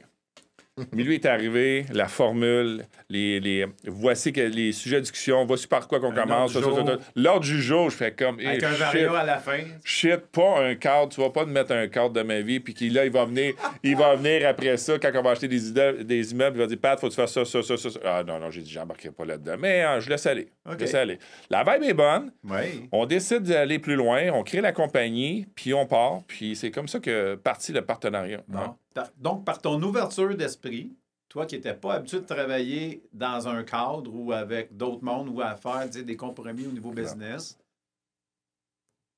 [0.93, 5.67] Mais lui est arrivé, la formule, les, les, voici que les sujets de discussion, voici
[5.67, 6.55] par quoi qu'on commence.
[6.55, 6.97] ordre du jour.
[7.15, 8.39] L'ordre du jour, je fais comme.
[8.39, 9.59] Avec eh, un shit, à la fin.
[9.83, 11.09] shit, pas un cadre.
[11.09, 13.25] Tu vas pas te mettre un cadre de ma vie, puis qu'il là, il va
[13.25, 13.53] venir,
[13.83, 16.67] il va venir après ça, quand on va acheter des, idées- des immeubles, il va
[16.67, 17.89] dire Pat, faut que tu fasses ça, ça, ça, ça.
[18.05, 19.55] Ah non, non, j'ai dit, j'embarquerai pas là-dedans.
[19.59, 20.49] Mais euh, je laisse aller.
[20.69, 21.19] Je laisse aller.
[21.49, 22.31] La vibe est bonne.
[22.43, 22.87] Oui.
[22.91, 26.87] On décide d'aller plus loin, on crée la compagnie, puis on part, puis c'est comme
[26.87, 28.41] ça que partit le partenariat.
[28.47, 28.59] Bon.
[28.59, 28.75] Par-
[29.17, 30.95] Donc, par ton ouverture d'esprit,
[31.27, 35.41] toi qui n'étais pas habitué de travailler dans un cadre ou avec d'autres mondes ou
[35.41, 37.57] à faire des compromis au niveau business,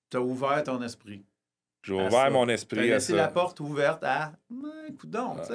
[0.10, 1.24] tu as ouvert ton esprit.
[1.84, 2.30] J'ai ouvert ça.
[2.30, 3.30] mon Tu as esprit à laissé la ça.
[3.32, 5.46] porte ouverte à Ouais, coudonc, tu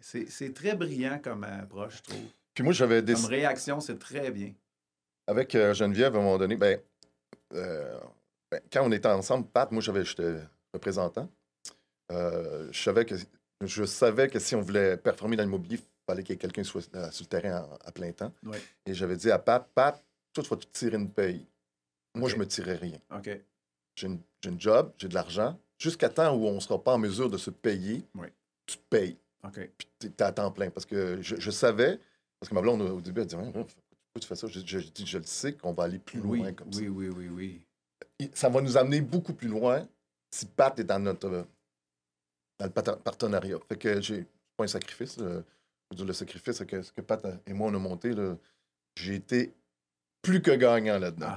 [0.00, 0.26] sais.
[0.28, 2.24] C'est- très brillant comme approche, je trouve.
[2.54, 3.28] Puis moi, j'avais Comme décidé.
[3.36, 4.52] réaction, c'est très bien.
[5.26, 6.80] Avec euh, Geneviève, à un moment donné, ben,
[7.54, 7.98] euh,
[8.50, 10.36] ben, quand on était ensemble, Pat, moi, j'avais, j'étais
[10.72, 11.28] représentant.
[12.12, 13.14] Euh, je, savais que,
[13.64, 16.64] je savais que si on voulait performer dans l'immobilier, il fallait qu'il y ait quelqu'un
[16.64, 18.32] soit euh, sur le terrain à plein temps.
[18.44, 18.56] Oui.
[18.86, 20.02] Et j'avais dit à Pat, Pat,
[20.32, 21.46] toi, tu vas te tirer une paye.
[22.14, 22.34] Moi, OK.
[22.34, 22.98] je me tirais rien.
[23.94, 25.58] J'ai une, j'ai une job, j'ai de l'argent.
[25.78, 28.28] Jusqu'à temps où on ne sera pas en mesure de se payer, Oui.
[28.66, 29.16] tu te payes.
[29.52, 30.70] Puis tu es à temps plein.
[30.70, 31.98] Parce que je, je savais,
[32.40, 33.64] parce que ma blonde, au début, elle dit Pourquoi
[34.20, 34.46] tu fais ça?
[34.48, 36.80] Je, je, je dis Je le sais qu'on va aller plus Oui, loin comme ça.
[36.80, 38.28] oui, oui, oui, oui.
[38.34, 39.86] Ça va nous amener beaucoup plus loin
[40.32, 41.46] si Pat est dans notre
[42.58, 43.56] dans le partenariat.
[43.68, 45.16] Fait que j'ai pas un sacrifice.
[45.20, 45.42] euh,
[45.98, 48.12] le sacrifice, c'est que que Pat et moi on a monté,
[48.96, 49.54] j'ai été
[50.20, 51.28] plus que gagnant là-dedans.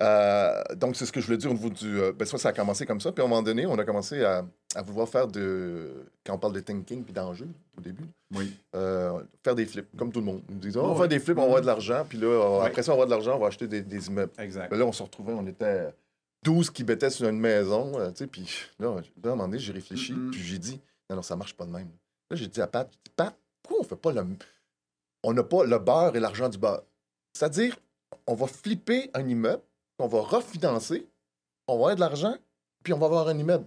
[0.00, 2.00] Euh, donc, c'est ce que je voulais dire au niveau du.
[2.00, 3.10] euh, ben, ça, ça a commencé comme ça.
[3.12, 4.44] Puis à un moment donné, on a commencé à,
[4.74, 5.90] à vouloir faire de.
[6.24, 8.56] Quand on parle de thinking puis d'enjeu au début, Oui.
[8.74, 10.42] euh, faire des flips, comme tout le monde.
[10.48, 12.06] Nous Oh, on va faire des flips, on va avoir de l'argent.
[12.08, 14.32] Puis là, après ça, on va avoir de l'argent, on va acheter des, des immeubles.
[14.38, 14.70] Exact.
[14.70, 15.92] Mais là, on se retrouvait, on était
[16.46, 17.98] 12 qui mettaient sur une maison.
[17.98, 20.14] euh, tu sais, puis là, là, à un moment donné, j'ai réfléchi.
[20.30, 20.80] Puis j'ai dit,
[21.10, 21.90] non, non, ça marche pas de même.
[22.30, 24.24] Là, j'ai dit à Pat, Pat, pourquoi on fait pas le.
[25.24, 26.84] On n'a pas le beurre et l'argent du beurre?
[27.32, 27.76] C'est-à-dire,
[28.28, 29.62] on va flipper un immeuble,
[29.98, 31.08] on va refinancer,
[31.66, 32.36] on va avoir de l'argent,
[32.84, 33.66] puis on va avoir un immeuble.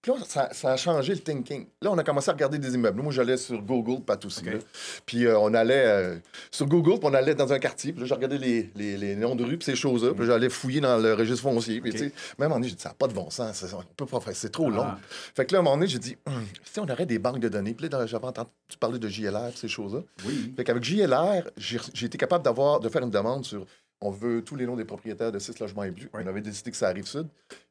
[0.00, 1.66] Puis là, ça, ça a changé le thinking.
[1.82, 3.02] Là, on a commencé à regarder des immeubles.
[3.02, 4.40] Moi, j'allais sur Google, Pat aussi.
[4.40, 4.46] OK.
[4.54, 4.58] là.
[5.04, 6.16] Puis euh, on allait euh,
[6.52, 7.92] sur Google, puis on allait dans un quartier.
[7.92, 10.14] Puis là, je regardais les, les, les noms de rues, puis ces choses-là.
[10.14, 11.80] Puis j'allais fouiller dans le registre foncier.
[11.80, 11.96] Puis, OK.
[11.96, 13.64] tu sais, même moment donné, j'ai dit, ça n'a pas de bon sens.
[13.76, 14.84] On peut pas faire, c'est trop long.
[14.84, 14.98] Ah,
[15.34, 17.40] Fait que là, à un moment donné, j'ai dit, Hum, si on aurait des banques
[17.40, 20.00] de données, puis là, j'avais entendu parler de JLR, ces choses-là.
[20.26, 20.54] oui.
[20.56, 23.66] Fait qu'avec JLR, j'ai j'ai été capable d'avoir, de faire une demande sur
[24.00, 26.08] on veut tous les noms des propriétaires de six logements et plus.
[26.14, 26.22] Oui.
[26.24, 27.26] On avait décidé que ça arrive sud.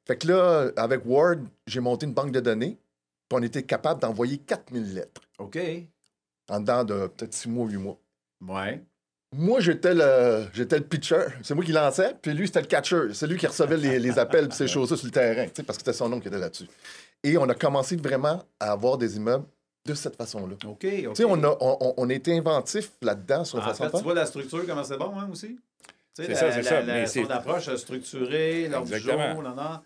[0.06, 2.78] Fait que là, avec Word, j'ai monté une banque de données,
[3.30, 5.58] puis on était capable d'envoyer 4000 lettres OK.
[6.50, 7.98] en dedans de peut-être six mois, huit mois.
[8.48, 8.84] Ouais.
[9.36, 11.26] Moi, j'étais le, j'étais le pitcher.
[11.44, 13.14] C'est moi qui lançais, puis lui, c'était le catcher.
[13.14, 15.64] C'est lui qui recevait les, les appels, puis ces choses-là sur le terrain, tu sais,
[15.64, 16.68] parce que c'était son nom qui était là-dessus.
[17.24, 19.46] Et on a commencé vraiment à avoir des immeubles
[19.86, 20.56] de cette façon-là.
[20.66, 20.80] OK.
[20.80, 23.92] Tu sais, on a, on, on- on a été inventif là-dedans sur la façon fait,
[23.92, 25.58] de tu vois la structure, comment c'est bon, hein, aussi?
[26.26, 29.80] C'est la- ça, c'est ça, la- mais son approche structurée, l'ordre du jour, non, non.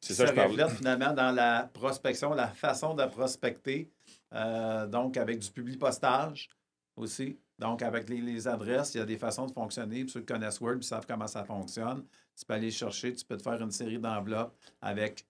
[0.00, 0.50] C'est ça, ça je parle.
[0.52, 3.90] reflète finalement dans la prospection, la façon de prospecter,
[4.34, 6.48] euh, donc avec du public postage
[6.96, 7.38] aussi.
[7.58, 10.02] Donc, avec les, les adresses, il y a des façons de fonctionner.
[10.02, 12.04] Puis ceux qui connaissent Word, puis savent comment ça fonctionne.
[12.38, 15.24] Tu peux aller chercher, tu peux te faire une série d'enveloppes avec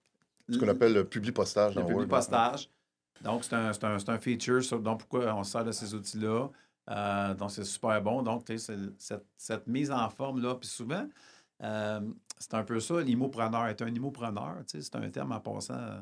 [0.49, 2.19] Ce qu'on appelle le public postage le dans public Word.
[2.19, 2.69] postage.
[3.21, 4.61] Donc, c'est un, c'est un- c'est un feature.
[4.63, 6.49] sur- donc, pourquoi on se sert de ces outils-là?
[6.89, 8.21] Euh, donc, c'est super bon.
[8.21, 10.55] Donc, tu cette, cette mise en forme-là.
[10.55, 11.07] Puis souvent,
[11.63, 12.01] euh,
[12.37, 13.67] c'est un peu ça, l'immopreneur.
[13.67, 16.01] Être un immopreneur, tu sais, c'est un terme en passant, euh,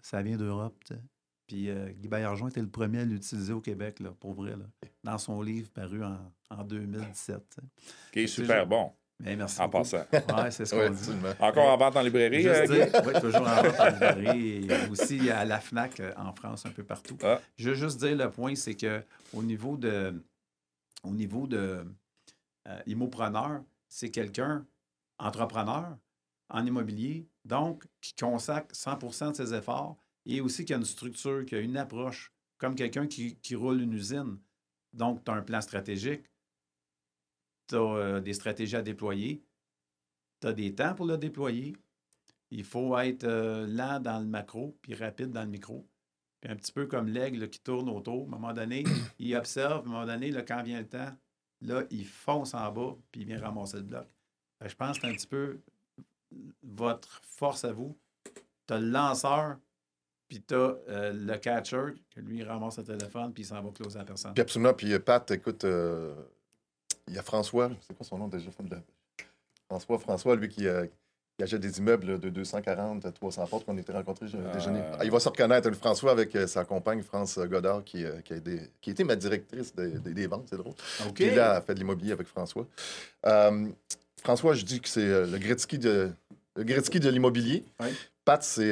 [0.00, 0.76] ça vient d'Europe.
[0.86, 1.00] tu sais.
[1.46, 4.66] Puis euh, Guy Baillargeon était le premier à l'utiliser au Québec, là, pour vrai, là,
[5.02, 7.36] dans son livre paru en, en 2017.
[7.50, 7.66] tu sais.
[8.12, 9.60] Qui est super bon, Merci.
[9.60, 9.84] en beaucoup.
[9.84, 10.06] passant.
[10.42, 10.96] Ouais, c'est ce qu'on Oui, dit.
[10.96, 11.28] absolument.
[11.40, 15.30] Encore en vente en librairie, Juste euh, oui, toujours en vente en librairie et aussi
[15.30, 17.16] à la FNAC euh, en France, un peu partout.
[17.22, 17.40] Ah.
[17.56, 19.02] Je veux juste dire le point, c'est que
[19.32, 20.14] au niveau de
[21.02, 21.84] au niveau de
[22.68, 24.66] euh, immopreneur, c'est quelqu'un,
[25.18, 25.96] entrepreneur
[26.50, 29.96] en immobilier, donc qui consacre 100% de ses efforts
[30.26, 33.80] et aussi qui a une structure, qui a une approche, comme quelqu'un qui, qui roule
[33.80, 34.38] une usine.
[34.92, 36.22] Donc, tu as un plan stratégique,
[37.70, 39.42] tu as des stratégies à déployer,
[40.40, 41.76] tu as des temps pour le déployer.
[42.50, 45.86] Il faut être euh, lent dans le macro, puis rapide dans le micro.
[46.40, 48.22] Puis un petit peu comme l'aigle qui tourne autour.
[48.22, 48.84] À un moment donné,
[49.18, 51.12] il observe, à un moment donné, là, quand vient le temps,
[51.60, 54.06] là, il fonce en bas, puis il vient ramasser le bloc.
[54.58, 55.60] Fait que je pense que c'est un petit peu
[56.62, 57.96] votre force à vous.
[58.66, 59.58] Tu as le lanceur,
[60.28, 60.76] puis tu as
[61.12, 64.32] le catcher, que lui, il ramasse le téléphone, puis il s'en va closer la personne.
[64.32, 64.74] Puis absolument.
[64.74, 66.14] Puis euh, Pat, écoute, euh,
[67.08, 68.50] il y a François, c'est quoi son nom déjà?
[68.70, 68.76] Le-
[69.68, 70.86] François, François, lui qui, euh,
[71.36, 74.80] qui achète des immeubles de 240 à 300 portes qu'on était rencontrés euh, déjeuner.
[74.98, 78.60] Ah, il va se reconnaître, François, avec sa compagne, France Godard, qui, qui, a, été,
[78.80, 80.74] qui était ma directrice des, ventes, c'est drôle.
[81.06, 81.14] OK.
[81.14, 82.66] Qui, là, a fait de l'immobilier avec François.
[84.22, 86.10] François, je dis que c'est le Gretzky de,
[86.56, 87.64] le Gretzky de l'immobilier.
[88.24, 88.70] Pat, c'est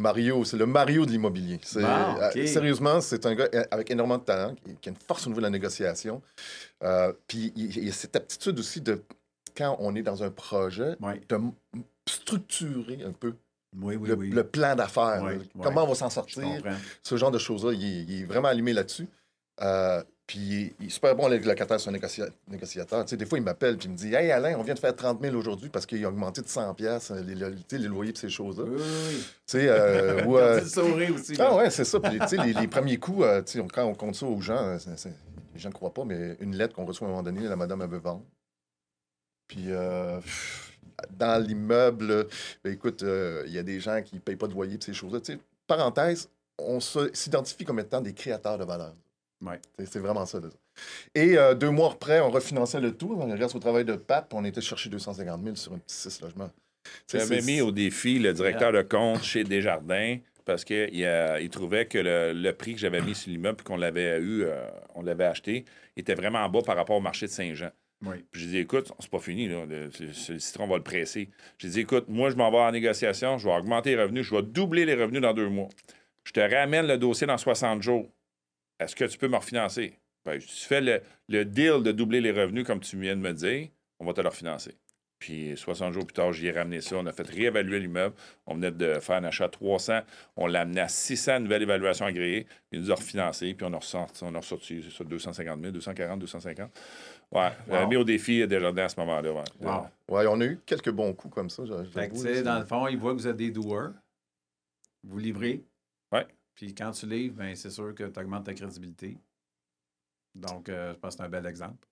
[0.00, 1.60] Mario, c'est le Mario de l'immobilier.
[1.76, 5.40] Euh, sérieusement, c'est un gars avec énormément de talent, qui, a une force au niveau
[5.40, 6.22] de la négociation.
[6.82, 9.02] Euh, puis il, y a cette aptitude aussi de,
[9.56, 10.96] quand on est dans un projet,
[11.28, 11.38] de
[12.06, 13.34] structurer un peu
[13.78, 15.22] le, plan d'affaires.
[15.62, 16.42] Comment on va s'en sortir.
[17.02, 19.08] Ce genre de choses-là, il, est vraiment allumé là-dessus.
[19.60, 21.92] Euh, puis il est super bon, le locataire, c'est un
[22.46, 23.04] négociateur.
[23.04, 24.78] Tu sais, des fois, il m'appelle et il me dit Hey Alain, on vient de
[24.78, 28.16] faire 30 000 aujourd'hui parce qu'il a augmenté de 100 pièces les, les, loyers et
[28.16, 28.62] ces choses-là.
[28.64, 29.16] Oui, oui.
[29.16, 30.60] Tu sais, euh, ou, euh...
[30.60, 31.34] aussi.
[31.36, 31.98] Ah ouais, c'est ça.
[31.98, 34.56] Puis tu sais, les, premiers coups, euh, tu sais, quand on compte ça aux gens,
[34.56, 34.78] euh,
[35.52, 37.56] les gens ne croient pas, mais une lettre qu'on reçoit à un moment donné, la
[37.56, 38.22] madame, elle veut vendre.
[39.48, 39.66] Puis
[41.10, 42.28] dans l'immeuble,
[42.62, 44.94] ben, écoute, il y a des gens qui ne payent pas de loyer et ces
[44.94, 45.18] choses-là.
[45.18, 48.94] Tu sais, parenthèse, on s'identifie comme étant des créateurs de valeur.
[49.44, 49.60] Ouais.
[49.86, 50.40] C'est vraiment ça.
[51.14, 53.16] Et euh, deux mois après, on refinançait le tout.
[53.18, 56.20] On reste au travail de Pat, on était chercher 250 000 sur un petit 6
[56.22, 56.50] logements.
[57.08, 61.98] J'avais mis au défi le directeur de compte chez Desjardins parce qu'il il trouvait que
[61.98, 65.64] le, prix que j'avais mis sur l'immeuble qu'on l'avait eu, euh, on l'avait acheté,
[65.96, 67.70] était vraiment bas par rapport au marché de Saint-Jean.
[68.04, 68.16] Oui.
[68.30, 69.66] Puis j'ai dit, écoute, c'est pas fini, là.
[69.66, 69.90] Le,
[70.38, 71.28] citron va le presser.
[71.58, 74.34] J'ai dit, écoute, moi, je m'en vais en négociation, je vais augmenter les revenus, je
[74.34, 75.68] vais doubler les revenus dans deux mois.
[76.24, 78.08] Je te ramène le dossier dans 60 jours.
[78.80, 79.98] Est-ce que tu peux me refinancer?
[80.24, 83.68] Ben, tu fais le, deal de doubler les revenus, comme tu viens de me dire,
[83.98, 84.74] on va te le refinancer.
[85.18, 86.96] Puis 60 jours plus tard, j'y ai ramené ça.
[86.96, 88.14] On a fait réévaluer l'immeuble.
[88.46, 90.00] On venait de faire un achat à 300.
[90.36, 92.46] On l'a amené à 600 nouvelles évaluations agréées.
[92.72, 93.52] Il nous a refinancé.
[93.52, 96.70] Puis on a ressorti, on a ressorti ça, 250 000, 240, 250.
[97.32, 99.30] Ouais, on a mis au défi déjà à ce moment-là.
[99.30, 99.42] Ouais.
[100.08, 100.26] ouais.
[100.26, 101.64] on a eu quelques bons coups comme ça.
[101.64, 103.92] dans le fond, il voit que vous êtes des doueurs.
[105.04, 105.62] Vous livrez.
[106.60, 109.16] Puis quand tu livres, ben, c'est sûr que tu augmentes ta crédibilité.
[110.34, 111.86] Donc, euh, je pense que c'est un bel exemple.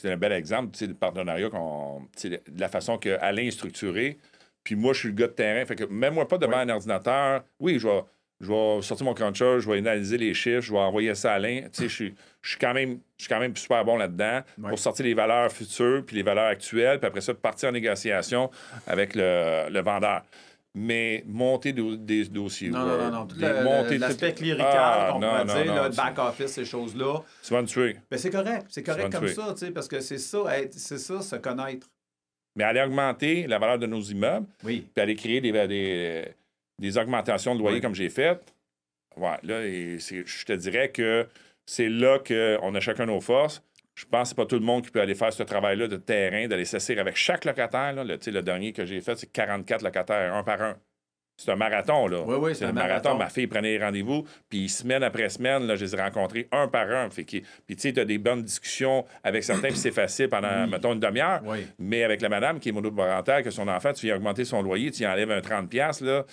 [0.00, 4.16] C'est un bel exemple, tu sais, partenariat, qu'on, de la façon que Alain est structuré.
[4.64, 5.66] Puis moi, je suis le gars de terrain.
[5.66, 7.44] Fait que même moi pas devant un ordinateur.
[7.58, 8.02] Oui, je vais,
[8.40, 11.34] je vais sortir mon cruncher, je vais analyser les chiffres, je vais envoyer ça à
[11.34, 11.64] Alain.
[11.64, 14.40] Tu sais, je suis, je suis quand même, je suis quand même super bon là-dedans
[14.66, 18.50] pour sortir les valeurs futures puis les valeurs actuelles, puis après ça, partir en négociation
[18.86, 20.22] avec le, le vendeur
[20.74, 22.70] mais monter des, dossiers.
[22.70, 23.84] Non, non, non, non.
[23.98, 27.22] L'aspect clérical, ah, on pourrait dire, le back-office, ces choses-là.
[27.42, 27.96] Tu vas me tuer.
[28.10, 28.66] Ben, c'est correct.
[28.68, 31.88] C'est correct comme ça, tu sais, parce que c'est ça, c'est ça, se connaître.
[32.56, 34.86] Mais aller augmenter la valeur de nos immeubles, oui.
[34.92, 36.24] puis aller créer des, des,
[36.78, 38.40] des augmentations de loyer comme j'ai fait,
[39.16, 41.26] ouais, là, je te dirais que
[41.66, 43.62] c'est là qu'on a chacun nos forces.
[44.00, 45.96] Je pense que c'est pas tout le monde qui peut aller faire ce travail-là de
[45.96, 47.92] terrain, d'aller s'asseoir avec chaque locataire.
[47.92, 48.02] Là.
[48.02, 50.76] Le, le dernier que j'ai fait, c'est 44 locataires, un par un.
[51.36, 52.22] C'est un marathon, là.
[52.26, 53.14] Oui, oui, c'est un marathon.
[53.16, 56.68] Ma fille prenait les rendez-vous, puis semaine après semaine, là, je les ai rencontrés un
[56.68, 57.08] par un.
[57.10, 60.66] Fait puis, tu sais, tu as des bonnes discussions avec certains, puis c'est facile pendant,
[60.66, 61.40] mettons, une demi-heure.
[61.78, 64.90] Mais avec la madame qui est monoparentale, que son enfant, tu viens augmenter son loyer,
[64.90, 66.24] tu y enlèves un 30$, là.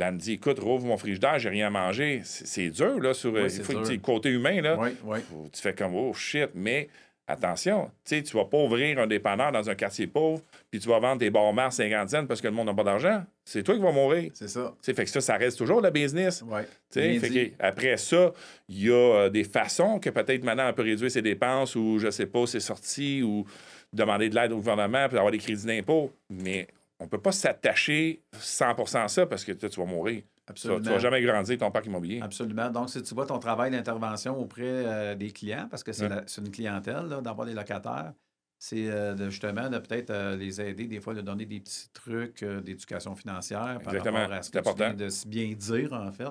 [0.00, 2.22] Puis elle me dit Écoute, rouvre mon frigidaire, j'ai rien à manger.
[2.24, 4.78] C'est dur, là, sur il faut que côté humain, là.
[4.80, 5.18] Oui, oui.
[5.52, 6.88] Tu fais comme Oh shit, mais
[7.26, 10.40] attention, tu ne vas pas ouvrir un dépanneur dans un quartier pauvre,
[10.70, 12.82] puis tu vas vendre des bars mars 50 cents parce que le monde n'a pas
[12.82, 13.22] d'argent.
[13.44, 14.30] C'est toi qui vas mourir.
[14.32, 14.74] C'est ça.
[14.82, 16.42] fait que ça, ça reste toujours le business.
[16.48, 16.66] Ouais.
[16.90, 18.32] Fait après ça,
[18.70, 21.98] il y a euh, des façons que peut-être maintenant on peut réduire ses dépenses ou,
[21.98, 23.44] je sais pas, ses sorties ou
[23.92, 26.10] demander de l'aide au gouvernement pour avoir des crédits d'impôt.
[26.30, 26.68] Mais
[27.00, 30.22] on ne peut pas s'attacher 100% à ça parce que tu vas mourir.
[30.46, 30.80] Absolument.
[30.80, 32.20] Tu ne vas jamais grandir ton parc immobilier.
[32.20, 32.70] Absolument.
[32.70, 36.06] Donc, si tu vois ton travail d'intervention auprès euh, des clients, parce que c'est
[36.38, 38.12] une clientèle d'avoir des locataires,
[38.58, 42.44] c'est euh, justement de peut-être euh, les aider, des fois, de donner des petits trucs
[42.44, 46.28] d'éducation financière par rapport à ce que tu viens de si bien dire, en fait.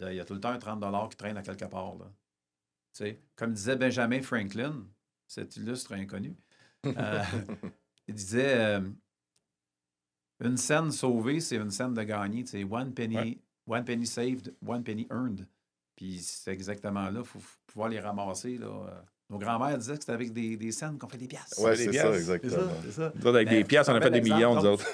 [0.00, 1.96] Il y a tout le temps un 30 qui traîne à quelque part.
[1.98, 3.10] Là.
[3.36, 4.86] comme disait Benjamin Franklin,
[5.26, 6.36] cet illustre inconnu,
[6.84, 8.80] il disait
[10.40, 12.44] une scène sauvée, c'est une scène de gagner.
[12.46, 15.46] C'est one penny, one penny saved, one penny earned.
[15.96, 18.56] Puis c'est exactement là, il faut, pouvoir les ramasser.
[18.56, 19.04] Là.
[19.28, 21.54] Nos grands-mères disaient que c'était avec des, des scènes qu'on fait des pièces.
[21.58, 22.72] Oui, c'est ça, exactement.
[22.84, 23.12] C'est ça.
[23.28, 24.86] avec des pièces, on a fait des millions, nous autres.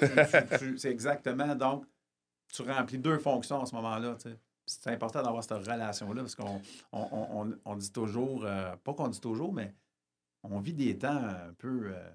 [0.77, 1.55] c'est exactement.
[1.55, 1.85] Donc,
[2.53, 4.17] tu remplis deux fonctions à ce moment-là.
[4.65, 9.21] C'est important d'avoir cette relation-là parce qu'on on, on, dit toujours, euh, pas qu'on dit
[9.21, 9.73] toujours, mais
[10.43, 12.09] on vit des temps un peu euh,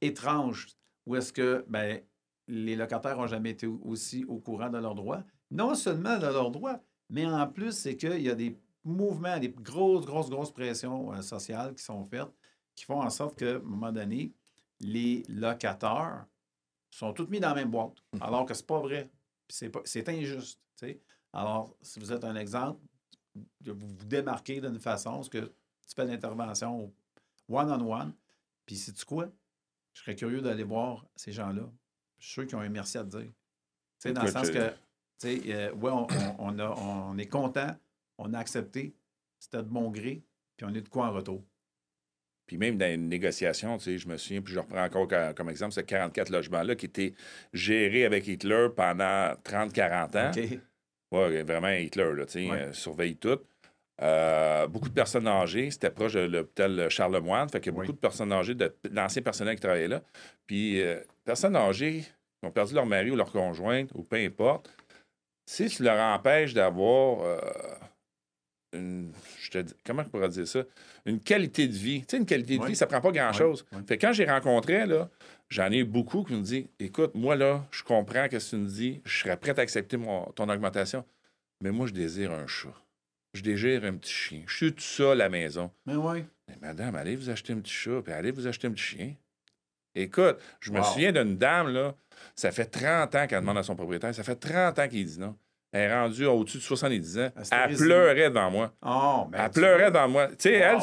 [0.00, 0.68] étranges
[1.06, 2.00] ou est-ce que ben,
[2.48, 5.24] les locataires n'ont jamais été aussi au courant de leurs droits?
[5.50, 6.80] Non seulement de leurs droits,
[7.10, 11.22] mais en plus, c'est qu'il y a des mouvements, des grosses, grosses, grosses pressions euh,
[11.22, 12.32] sociales qui sont faites,
[12.74, 14.32] qui font en sorte qu'à un moment donné,
[14.80, 16.26] les locataires
[16.90, 19.10] sont tous mis dans la même boîte, alors que c'est pas vrai.
[19.48, 20.58] C'est, injuste.
[21.32, 22.80] Alors, si vous êtes un exemple,
[23.34, 26.92] vous vous démarquez d'une façon, parce que tu fais l'intervention
[27.48, 28.14] one-on-one,
[28.64, 29.28] puis c'est tu quoi?
[29.92, 31.70] Je serais curieux d'aller voir ces gens-là.
[32.18, 33.30] Je suis sûr qu'ils ont un merci à te dire.
[33.98, 34.58] sais, dans le sens que,
[35.24, 36.06] euh, ouais, on,
[36.38, 37.76] on, a, on est content,
[38.18, 38.94] on a accepté,
[39.38, 40.22] c'était de bon gré,
[40.56, 41.44] puis on est de quoi en retour.
[42.46, 45.48] Puis même dans une négociation, tu sais, je me souviens, puis je reprends encore comme
[45.48, 47.14] exemple, ce 44 logements-là qui étaient
[47.52, 50.30] gérés avec Hitler pendant 30-40 ans.
[50.30, 50.58] OK.
[51.12, 53.38] Oui, vraiment Hitler, là, tu sais, euh, surveille tout.
[54.00, 57.92] Euh, beaucoup de personnes âgées, c'était proche de l'hôpital Charlemagne, fait qu'il y a beaucoup
[57.92, 60.02] de personnes âgées, d'anciens personnels qui travaillaient là.
[60.46, 64.74] Puis, euh, personnes âgées qui ont perdu leur mari ou leur conjointe, ou peu importe,
[65.46, 67.38] si tu leur empêches d'avoir
[68.72, 70.62] une, je te dis, comment je pourrais dire ça?
[71.04, 72.00] Une qualité de vie.
[72.00, 73.64] Tu sais, une qualité de vie, ça prend pas grand-chose.
[73.86, 75.10] Fait quand j'ai rencontré, là,
[75.48, 78.68] j'en ai beaucoup qui me disent Écoute, moi, là, je comprends ce que tu me
[78.68, 81.04] dis, je serais prêt à accepter mon, ton augmentation,
[81.60, 82.74] mais moi, je désire un chat.
[83.34, 84.42] Je désire un petit chien.
[84.46, 85.70] Je suis tout seul à la maison.
[85.86, 86.24] Mais oui.
[86.48, 89.14] Mais madame, allez vous acheter un petit chat, puis allez vous acheter un petit chien.
[89.94, 91.94] Écoute, je me souviens d'une dame, là,
[92.34, 95.18] ça fait 30 ans qu'elle demande à son propriétaire, ça fait 30 ans qu'il dit
[95.18, 95.36] non.
[95.70, 97.30] Elle est rendue au-dessus de 70 ans.
[97.50, 98.74] Elle pleurait devant moi.
[98.84, 100.28] Oh, elle pleurait devant moi.
[100.28, 100.78] Tu sais, elle,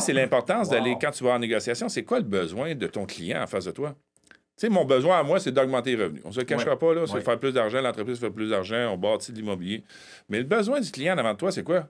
[0.00, 3.42] c'est l'importance d'aller, quand tu vas en négociation, c'est quoi le besoin de ton client
[3.42, 3.94] en face de toi?
[4.62, 6.22] Sais, mon besoin à moi, c'est d'augmenter les revenus.
[6.24, 7.04] On ne se le cachera pas, là.
[7.08, 9.82] C'est faire plus d'argent, l'entreprise fait plus d'argent, on bâtit de l'immobilier.
[10.28, 11.88] Mais le besoin du client devant toi, c'est quoi?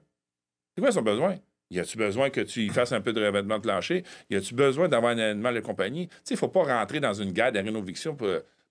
[0.75, 1.37] C'est quoi son besoin?
[1.68, 4.05] Y a-tu besoin que tu fasses un peu de revêtement de plancher?
[4.31, 6.09] Y a-tu besoin d'avoir un animal de compagnie?
[6.09, 7.61] Tu sais, il ne faut pas rentrer dans une guerre de
[8.12, 8.29] pour,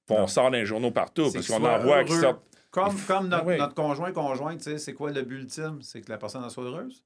[0.08, 3.52] pour on sort d'un journaux partout parce qu'on en voit qui sortent comme, comme notre,
[3.52, 5.78] ah notre conjoint, conjointe, c'est quoi le but ultime?
[5.84, 7.04] C'est que la personne soit heureuse?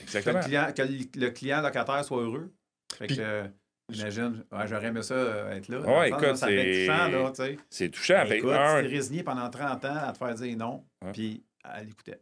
[0.00, 0.38] Exactement.
[0.38, 2.52] Que le client, que le client locataire soit heureux?
[2.96, 3.46] Fait que,
[3.92, 5.80] J'imagine, j'aurais aimé ça euh, être là.
[5.80, 7.54] Oui, écoute, c'est touchant.
[7.68, 8.24] C'est touchant.
[8.28, 8.82] Ben, écoute, un...
[8.82, 12.20] tu t'es résigné pendant 30 ans à te faire dire non, puis elle écoutait.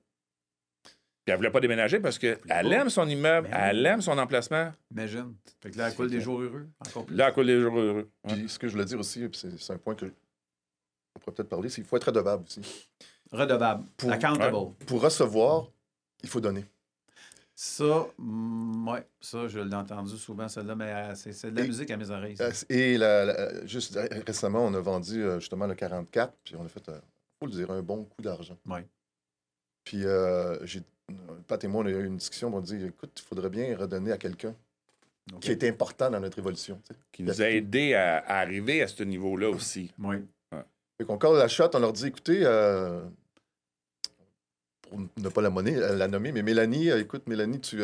[0.85, 4.73] Puis elle voulait pas déménager parce qu'elle aime son immeuble, ben elle aime son emplacement.
[4.91, 5.35] Imagine.
[5.61, 6.67] Fait que là, elle coule des jours heureux.
[6.87, 7.17] Encore plus.
[7.17, 8.11] Là, elle coule des jours heureux.
[8.27, 11.69] Puis ce que je voulais dire aussi, c'est un point que on pourrait peut-être parler,
[11.69, 12.89] c'est qu'il faut être redevable aussi.
[13.31, 13.85] Redevable.
[13.97, 14.57] Pour, Accountable.
[14.87, 15.71] Pour recevoir,
[16.23, 16.65] il faut donner.
[17.61, 21.91] Ça, mm, ouais, ça, je l'ai entendu souvent, celle-là, mais euh, c'est de la musique
[21.91, 22.37] à mes oreilles.
[22.41, 26.69] Euh, et la, juste euh, récemment, on a vendu justement le 44, puis on a
[26.69, 27.01] fait, il
[27.41, 28.57] faut le dire, un bon coup d'argent.
[28.65, 28.79] Oui.
[29.83, 30.05] Puis,
[30.63, 30.83] j'ai,
[31.49, 33.77] Pat et moi, on a eu une discussion, on a dit, écoute, il faudrait bien
[33.77, 34.55] redonner à quelqu'un
[35.41, 36.81] qui est important dans notre évolution.
[37.11, 39.93] Qui nous a aidé à, à, arriver à ce niveau-là aussi.
[39.99, 40.19] Oui.
[40.97, 43.01] Fait qu'on colle la shot, on leur dit écoutez, euh,
[44.89, 47.81] pour ne pas la, monnaie, euh, la nommer, mais Mélanie, euh, écoute, Mélanie, tu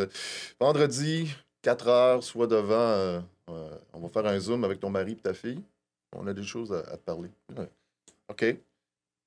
[0.61, 5.35] vendredi, 4 heures, soit devant, on va faire un zoom avec ton mari et ta
[5.35, 5.63] fille.
[6.17, 7.31] On a des choses à, te parler.
[8.29, 8.43] OK.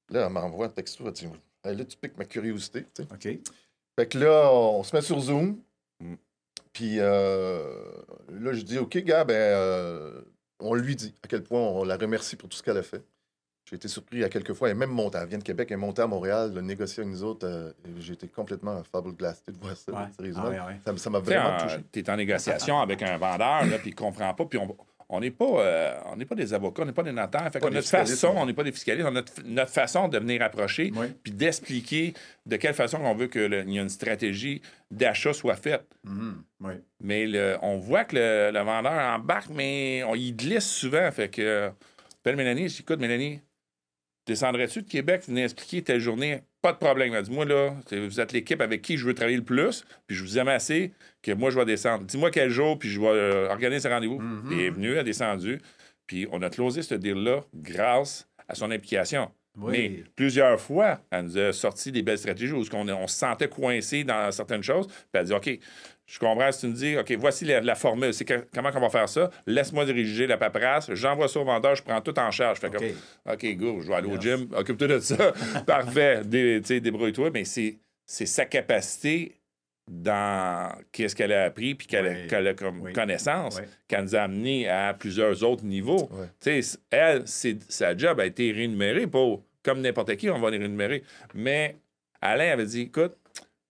[0.10, 1.28] Là, elle m'envoie un texto, elle dit
[1.64, 2.86] là, tu piques ma curiosité.
[3.12, 3.28] OK.
[4.00, 5.60] Fait que là, on se met sur Zoom.
[6.00, 6.16] Mm.
[6.72, 10.24] Puis là, je dis OK, gars, ben,
[10.60, 13.04] on lui dit à quel point on la remercie pour tout ce qu'elle a fait.
[13.70, 14.70] J'ai été surpris à quelques fois.
[14.70, 17.24] Et même monté, elle vient de Québec, est montée à Montréal, le négocier avec nous
[17.24, 17.46] autres.
[17.46, 20.10] Euh, j'ai été complètement fable glace de voir ça.
[20.16, 20.52] Sérieusement.
[20.86, 21.80] Ah ça m'a vraiment touché.
[21.92, 24.46] Tu es en négociation avec un vendeur, puis il comprend pas.
[24.46, 24.58] Puis
[25.10, 27.50] on n'est pas, euh, on pas des avocats, on n'est pas des notaires.
[27.52, 29.06] Fait notre façon, on n'est pas des fiscalistes.
[29.10, 32.14] Notre, notre façon de venir approcher, puis d'expliquer
[32.46, 35.86] de quelle façon on veut qu'il y ait une stratégie d'achat soit faite.
[36.06, 36.78] Mm-hmm.
[37.02, 41.12] Mais on voit que le, vendeur embarque, mais on, il glisse souvent.
[41.12, 41.70] Fait que,
[42.22, 43.42] appelle Mélanie, je dis, écoute, Mélanie,
[44.28, 46.42] Descendrais-tu de Québec, venir expliquer telle journée?
[46.62, 47.14] Pas de problème.
[47.14, 50.18] Elle dit, moi, là, vous êtes l'équipe avec qui je veux travailler le plus, puis
[50.18, 50.92] je vous aime assez
[51.24, 52.04] que moi, je vais descendre.
[52.04, 54.22] Dis-moi quel jour, puis je vais euh, organiser ce rendez-vous.
[54.22, 54.52] Mm-hmm.
[54.52, 55.62] Il est venu, elle est descendu,
[56.06, 59.32] puis on a closé ce deal-là grâce à son implication.
[59.58, 63.50] Mais plusieurs fois, elle nous a sorti des belles stratégies où on, on se sentait
[63.50, 64.86] coincé dans certaines choses.
[64.88, 65.60] Puis elle dit OK,
[66.08, 69.10] je comprends si tu me dis OK, voici la, formule, c'est comment on va faire
[69.10, 69.30] ça?
[69.46, 72.60] Laisse-moi diriger la paperasse, j'envoie ça au vendeur, je prends tout en charge.
[72.60, 72.86] Fais comme
[73.30, 75.34] OK, go, je vais aller au gym, occupe-toi de ça.
[75.68, 77.30] Parfait, débrouille-toi.
[77.34, 79.34] Mais c'est sa capacité
[79.86, 84.94] dans qu'est-ce qu'elle a appris puis qu'elle a, comme connaissance qu'elle nous a amené à
[84.94, 86.10] plusieurs autres niveaux.
[86.90, 91.04] Elle, sa job a été rémunérée pour comme n'importe qui, on va les rémunérer.
[91.34, 91.76] Mais
[92.22, 93.18] Alain avait dit écoute,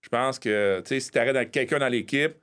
[0.07, 2.35] je pense que si tu arrêtes quelqu'un dans l'équipe,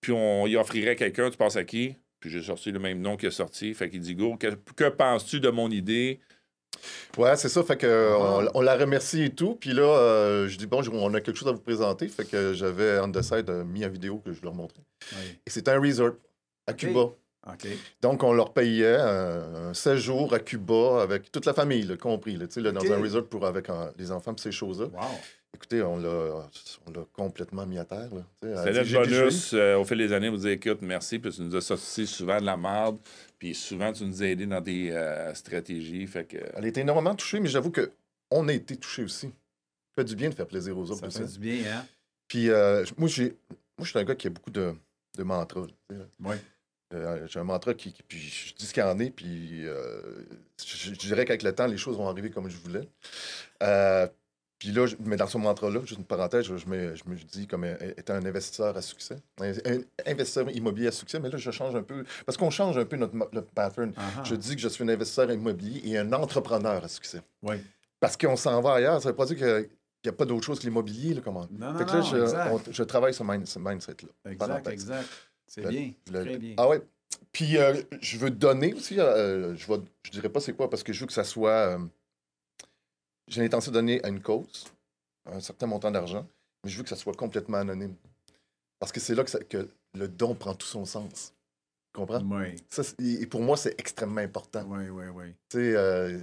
[0.00, 1.96] puis on y offrirait quelqu'un, tu penses à qui?
[2.18, 3.74] Puis j'ai sorti le même nom qui est sorti.
[3.74, 6.18] Fait qu'il dit Go, que, penses-tu de mon idée?
[7.18, 7.62] Ouais, c'est ça.
[7.62, 8.50] Fait que ah.
[8.54, 9.56] on, la remercie et tout.
[9.56, 12.08] Puis là, euh, je dis bon, on a quelque chose à vous présenter.
[12.08, 14.82] Fait que j'avais on the side euh, mis en vidéo que je leur montrais.
[15.46, 16.14] Et c'est un resort
[16.66, 17.10] à Cuba.
[18.00, 22.46] Donc, on leur payait un, séjour à Cuba avec toute la famille, là, compris, là,
[22.56, 23.68] là, dans un resort pour, avec
[23.98, 24.86] les enfants et ces choses-là.
[25.58, 28.10] Écoutez, on l'a complètement mis à terre.
[28.40, 29.52] C'est notre bonus.
[29.54, 32.40] Euh, au fil des années, vous dites écoute, merci, puis tu nous as sorti souvent
[32.40, 32.96] de la merde,
[33.40, 36.06] puis souvent tu nous as aidés dans des euh, stratégies.
[36.06, 36.36] Fait que...
[36.54, 39.26] Elle a été énormément touchée, mais j'avoue qu'on a été touchés aussi.
[39.26, 39.32] Ça
[39.96, 41.10] fait du bien de faire plaisir aux autres.
[41.10, 41.84] Ça fait du bien, hein?
[42.28, 43.36] Puis euh, moi, j'ai,
[43.76, 44.72] moi, je suis un gars qui a beaucoup de,
[45.16, 45.66] de mantras.
[46.20, 46.36] Oui.
[47.26, 51.24] j'ai un mantra qui, puis je dis ce qu'il y en est, puis je, dirais
[51.24, 52.88] qu'avec le temps, les choses vont arriver comme je voulais.
[54.58, 57.64] Puis là, mais dans ce mantra-là, juste une parenthèse, je, me, je me dis comme
[57.64, 59.52] étant un investisseur à succès, un,
[60.04, 62.96] investisseur immobilier à succès, mais là, je change un peu, parce qu'on change un peu
[62.96, 63.92] notre, notre pattern.
[64.24, 67.22] Je dis que je suis un investisseur immobilier et un entrepreneur à succès.
[67.42, 67.56] Oui.
[68.00, 69.00] Parce qu'on s'en va ailleurs.
[69.00, 69.68] Ça veut pas dire qu'il
[70.04, 71.14] n'y a pas d'autre chose que l'immobilier.
[71.14, 71.46] Là, comment...
[71.50, 74.30] Non, non, non, je, je, travaille ce, mindset-là.
[74.30, 75.08] Exact, exact.
[75.46, 76.54] C'est bien, très bien.
[76.56, 76.82] Ah ouais.
[77.32, 80.82] Puis euh, je veux donner aussi, euh, je ne je dirais pas c'est quoi, parce
[80.82, 81.78] que je veux que ça soit...
[83.28, 84.64] J'ai l'intention de donner à une cause
[85.26, 86.26] un certain montant d'argent,
[86.64, 87.94] mais je veux que ça soit complètement anonyme.
[88.78, 91.34] Parce que c'est là que, le don prend tout son sens.
[91.92, 92.22] Tu comprends?
[92.22, 92.56] Oui.
[93.20, 94.64] et pour moi, c'est extrêmement important.
[94.68, 95.34] Oui, oui, oui.
[95.48, 96.20] Tu sais, euh,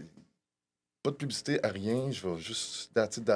[1.03, 3.29] pas de publicité à rien, je vais juste that's it,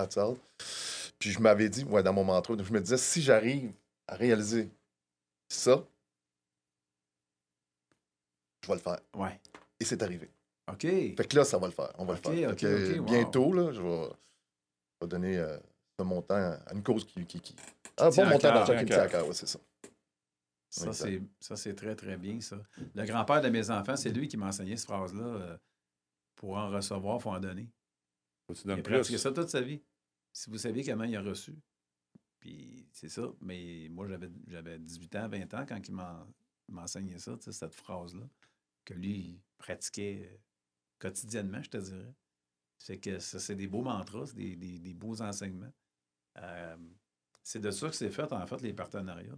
[1.19, 3.71] Puis je m'avais dit, ouais, dans mon mantra, je me disais, si j'arrive
[4.07, 4.69] à réaliser
[5.49, 5.83] ça,
[8.63, 8.99] je vais le faire.
[9.15, 9.39] Ouais.
[9.79, 10.29] Et c'est arrivé.
[10.71, 10.81] OK.
[10.81, 11.91] Fait que là, ça va le faire.
[11.97, 13.03] On va le faire.
[13.03, 15.57] bientôt, là, je vais, donner euh,
[15.97, 17.25] ce montant à une cause qui.
[17.25, 17.55] qui, qui...
[17.97, 19.59] Un bon montant d'argent qui me tient à cœur, c'est ça.
[20.69, 22.61] Ça, c'est, ça, c'est très, très bien, ça.
[22.93, 25.25] Le grand-père de mes enfants, c'est lui qui m'a enseigné cette phrase-là.
[25.25, 25.57] Euh,
[26.35, 27.67] pour en recevoir, il faut en donner.
[28.47, 29.81] Faut il a pratiqué ça toute sa vie.
[30.31, 31.55] Si vous saviez comment il a reçu.
[32.39, 33.33] Puis c'est ça.
[33.41, 36.25] Mais moi, j'avais, j'avais 18 ans, 20 ans quand il m'a,
[36.77, 38.27] enseigné ça, cette phrase-là.
[38.85, 40.39] Que lui, il pratiquait
[40.99, 42.13] quotidiennement, je te dirais.
[42.77, 45.71] C'est que ça, c'est des beaux mantras, des, des, beaux enseignements.
[46.37, 46.75] Euh,
[47.43, 49.35] c'est de ça que c'est fait, en fait, les partenariats.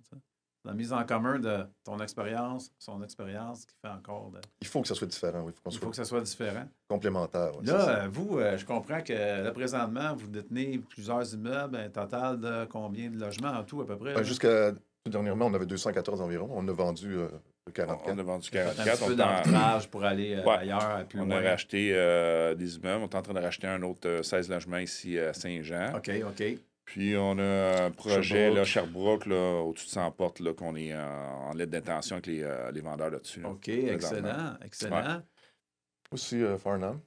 [0.64, 4.40] La mise en commun de ton expérience, son expérience, qui fait encore de...
[4.62, 5.54] Il faut que ça soit différent, oui.
[5.66, 6.68] Il faut, que ça soit différent.
[6.88, 12.40] Complémentaire, Là, vous, euh, je comprends que là, présentement, vous détenez plusieurs immeubles, un total
[12.40, 14.14] de combien de logements en tout, à peu près?
[14.14, 14.74] Ben, jusqu'à
[15.10, 16.48] dernièrement, on avait 214 environ.
[16.52, 17.18] On a vendu
[17.80, 19.04] euh, on a vendu 44.
[19.04, 21.06] Un peu d'entrage pour aller euh, ailleurs.
[21.16, 23.04] on a racheté euh, des immeubles.
[23.04, 25.96] On est en train de racheter un autre 16 euh, logements ici à Saint-Jean.
[25.96, 26.44] OK, OK.
[26.86, 30.76] Puis on a un projet, Sherbrooke, là, Sherbrooke là, au-dessus de 100 portes, là, qu'on
[30.76, 33.46] est en, lettre d'intention avec les, les vendeurs là-dessus.
[33.46, 35.22] OK, excellent, excellent.
[36.12, 37.00] Aussi Farnham.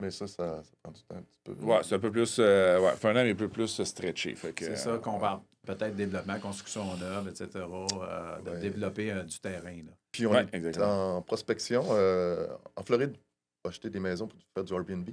[0.00, 1.52] Mais ça, ça, prend du temps un petit peu.
[1.64, 2.38] Ouais, c'est un peu plus.
[2.38, 4.34] ouais, Farnham est un peu plus stretché.
[4.58, 9.76] C'est ça qu'on parle peut-être développement, construction neuve, etc., euh, de développer euh, du terrain.
[9.76, 9.92] Là.
[10.12, 11.84] Puis on est en prospection.
[11.90, 13.16] Euh, en Floride,
[13.64, 15.08] on acheter des maisons pour faire du Airbnb.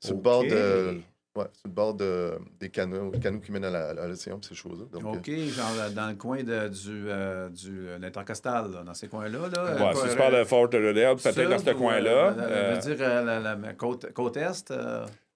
[0.00, 1.00] Sur le bord de.
[1.36, 4.84] Ouais, sur le bord de, des canaux, canaux qui mènent à l'océan, ces choses-là.
[5.02, 7.06] OK, genre dans le coin de, du,
[7.52, 9.48] du l'intercostal, dans ces coins-là.
[9.52, 12.34] Là, ouais, si tu parles de Fort Lauderdale, peut-être dans ce coin-là.
[12.38, 14.72] Euh, veux dire la, côte, côte est.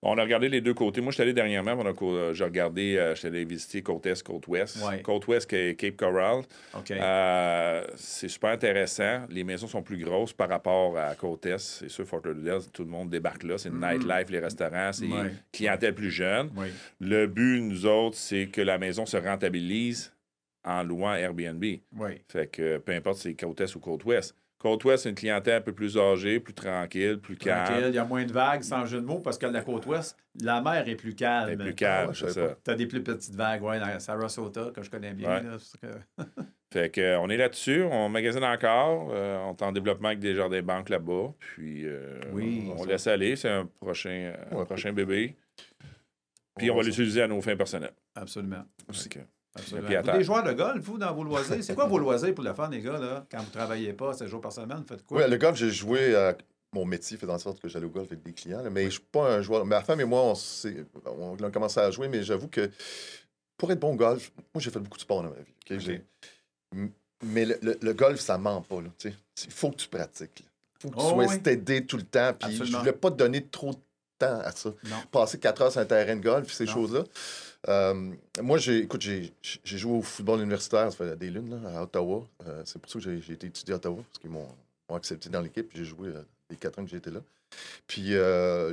[0.00, 1.00] On a regardé les deux côtés.
[1.00, 4.22] Moi, je suis allé dernièrement, euh, j'ai regardé, euh, je suis allé visiter côte est,
[4.22, 4.78] côte ouest.
[5.02, 6.42] Côte ouest, Cape Coral.
[6.90, 9.26] Euh, c'est super intéressant.
[9.28, 11.58] Les maisons sont plus grosses par rapport à côte est.
[11.58, 13.58] C'est sûr, Fort Lauderdale, tout le monde débarque là.
[13.58, 13.94] C'est mm-hmm.
[13.98, 15.08] nightlife, les restaurants, c'est
[15.52, 16.50] clientèle plus jeune.
[17.00, 20.12] Le but, nous autres, c'est que la maison se rentabilise
[20.64, 21.64] en louant Airbnb.
[22.28, 23.80] Fait que peu importe si c'est côte est ou
[24.58, 24.78] côte ouest.
[24.78, 27.84] Côte-Ouest, c'est une clientèle un peu plus âgée, plus tranquille, plus calme.
[27.88, 30.60] Il y a moins de vagues, sans jeu de mots, parce que la Côte-Ouest, la
[30.60, 31.50] mer est plus calme.
[31.50, 32.56] Elle est plus calme, c'est ça.
[32.64, 35.42] Tu as des plus petites vagues, ouais, dans Sarasota, que je connais bien.
[36.72, 40.20] fait que, euh, on est là-dessus, on magasine encore, euh, on est en développement avec
[40.20, 44.34] des jardins banques là-bas, puis euh, oui, on, laisse aller, c'est un prochain,
[44.66, 45.36] prochain bébé.
[46.56, 47.94] Puis on, va l'utiliser à nos fins personnelles.
[48.16, 48.64] Absolument.
[48.88, 49.20] Aussi que...
[49.54, 49.88] Absolument.
[49.88, 51.62] Vous des joueurs de golf, vous, dans vos loisirs?
[51.62, 53.26] C'est quoi vos loisirs pour le fun, les gars, là?
[53.30, 55.22] Quand vous ne travaillez pas, 7 jours par semaine, vous faites quoi?
[55.22, 56.14] Oui, le golf, j'ai joué.
[56.14, 56.36] à
[56.72, 58.90] mon métier faisait en sorte que j'allais au golf avec des clients, mais je ne
[58.90, 59.64] suis pas un joueur.
[59.64, 60.34] Ma femme et moi,
[61.06, 62.70] on, a commencé à jouer, mais j'avoue que
[63.56, 65.36] pour être bon au golf, moi, j'ai fait beaucoup de sport dans ma
[65.80, 66.00] vie.
[67.24, 68.76] Mais le, golf, ça ment pas.
[69.04, 70.44] Il faut que tu pratiques.
[70.44, 71.86] Il faut que tu oh, sois oui.
[71.86, 72.32] tout le temps.
[72.38, 73.78] Puis je ne voulais pas te donner trop de
[74.18, 74.70] temps à ça.
[75.10, 77.02] Passer quatre heures sur un terrain de golf, ces choses-là.
[77.66, 79.32] Euh, moi, j'ai, écoute, j'ai,
[79.64, 82.24] joué au football universitaire, ça fait des lunes, à Ottawa.
[82.46, 84.48] Euh, c'est pour ça que j'ai, été étudié à Ottawa, parce qu'ils m'ont,
[84.94, 85.70] accepté dans l'équipe.
[85.74, 87.20] J'ai joué euh, les quatre ans que j'étais là.
[87.86, 88.12] Puis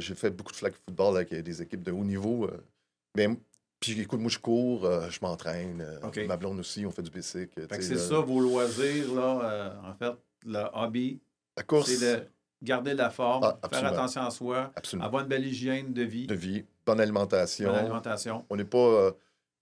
[0.02, 2.50] j'ai fait beaucoup de flag football avec des équipes de haut niveau.
[3.16, 3.30] mais
[3.80, 5.86] puis écoute, moi je cours, je m'entraîne.
[6.28, 7.68] Ma blonde aussi, on fait du bicycle.
[7.80, 10.14] c'est ça, vos loisirs, là, en fait,
[10.46, 11.20] le hobby,
[11.56, 12.24] La course, c'est de
[12.62, 15.06] garder la forme, Ah, faire attention à soi, absolument.
[15.06, 17.70] avoir une belle hygiène de vie, De vie, bonne alimentation.
[17.70, 18.46] bonne alimentation.
[18.50, 19.12] On n'est pas euh,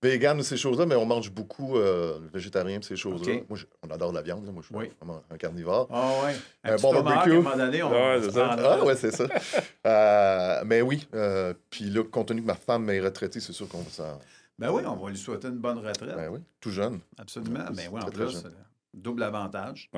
[0.01, 3.35] vegan de ces choses-là, mais on mange beaucoup euh, végétarien de ces choses-là.
[3.47, 4.45] Moi, je- on adore la viande.
[4.45, 4.51] là.
[4.51, 4.91] Moi, je suis Oui.
[4.99, 5.87] vraiment un carnivore.
[5.91, 6.35] Ah ouais.
[6.63, 7.31] Un Un petit bon barbecue.
[7.31, 8.55] à un moment donné, on Ouais, se c'est ça.
[8.59, 9.25] Ah ouais, c'est ça.
[9.85, 13.67] Euh, mais oui, euh, puis là, compte tenu que ma femme est retraitée, c'est sûr
[13.67, 14.19] qu'on va s'en...
[14.57, 16.15] Ben oui, on va lui souhaiter une bonne retraite.
[16.15, 16.99] Ben oui, tout jeune.
[17.17, 17.59] Absolument.
[17.73, 18.45] Ben oui, en Très, plus, jeune.
[18.45, 18.49] euh,
[18.93, 19.89] double avantage.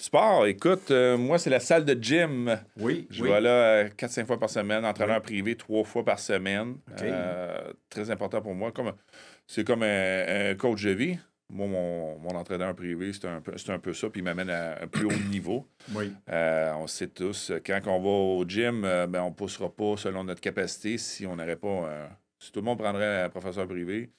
[0.00, 2.56] Sport, écoute, euh, moi, c'est la salle de gym.
[2.78, 3.30] Oui, Je oui.
[3.30, 6.76] vais là 4-5 fois par semaine, entraîneur privé 3 fois par semaine.
[7.02, 8.70] Euh, très important pour moi.
[8.70, 8.92] Comme,
[9.46, 11.18] c'est comme un, un coach de vie.
[11.50, 14.50] Moi, mon, mon entraîneur privé, c'est un, peu- c'est un peu ça, puis il m'amène
[14.50, 15.66] à un plus haut niveau.
[15.94, 16.12] Oui.
[16.30, 19.68] Euh, on sait tous, euh, quand on va au gym, euh, ben, on ne poussera
[19.74, 21.66] pas selon notre capacité si on n'aurait pas.
[21.88, 22.06] euh,
[22.38, 24.10] si tout le monde prendrait un professeur privé,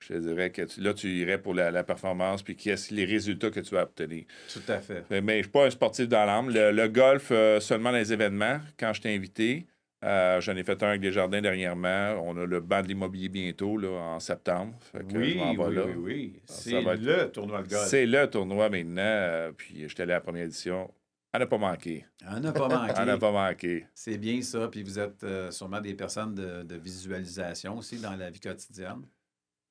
[0.00, 3.04] je te dirais que tu- là, tu irais pour la, la performance, puis qu'est-ce les
[3.04, 4.24] résultats que tu vas obtenir.
[4.52, 5.04] Tout à fait.
[5.10, 6.50] Mais, mais je ne suis pas un sportif dans l'âme.
[6.50, 9.66] Le, le golf, euh, seulement dans les événements, quand je t'ai invité.
[10.04, 12.12] Euh, J'en ai fait un avec des jardins dernièrement.
[12.24, 14.74] On a le banc de l'immobilier bientôt, là, en septembre.
[14.92, 17.88] Fait que Oui, je oui, oui, C'est être- le tournoi de golf.
[17.88, 19.02] C'est le tournoi maintenant.
[19.02, 20.88] euh, puis j'étais allé à la première édition.
[21.32, 22.06] Elle n'a pas manqué.
[22.30, 22.92] On n'a pas manqué.
[22.96, 23.86] Elle n'a pas manqué.
[23.92, 24.68] C'est bien ça.
[24.68, 29.02] Puis vous êtes euh, sûrement des personnes de, de visualisation aussi dans la vie quotidienne.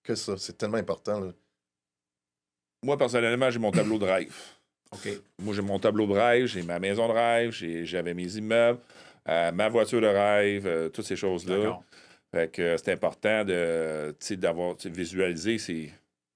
[0.08, 1.20] Que ça, c'est tellement important.
[1.20, 1.34] là.
[2.82, 4.34] Moi, personnellement, j'ai mon tableau de rêve.
[4.94, 5.10] OK.
[5.40, 8.80] Moi, j'ai mon tableau de rêve, j'ai ma maison de rêve, j'ai- j'avais mes immeubles,
[9.28, 11.58] euh, ma voiture de rêve, euh, toutes ces choses-là.
[11.58, 11.84] D'accord.
[12.34, 15.92] Fait que euh, c'est important de, tu sais, d'avoir, visualiser, c'est,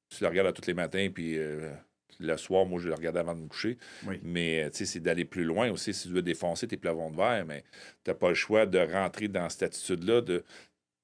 [0.10, 1.72] tu le regardes à tous les matins, puis euh,
[2.20, 3.78] le soir, moi, je le regarde avant de me coucher.
[4.06, 4.20] Oui.
[4.22, 5.94] Mais, tu sais, c'est d'aller plus loin aussi.
[5.94, 7.64] Si tu veux défoncer tes plafonds de verre, mais
[8.04, 10.20] tu n'as pas le choix de rentrer dans cette attitude-là.
[10.20, 10.44] De...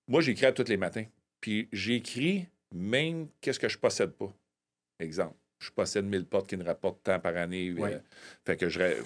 [0.10, 1.06] Moi, j'écris à tous les matins.
[1.40, 4.32] Puis j'écris même qu'est-ce que je possède pas.
[5.00, 7.72] Exemple, je possède 1000 portes qui me rapportent tant par année.
[7.78, 7.94] Oui.
[7.94, 8.00] euh,
[8.46, 8.98] fait que je ré-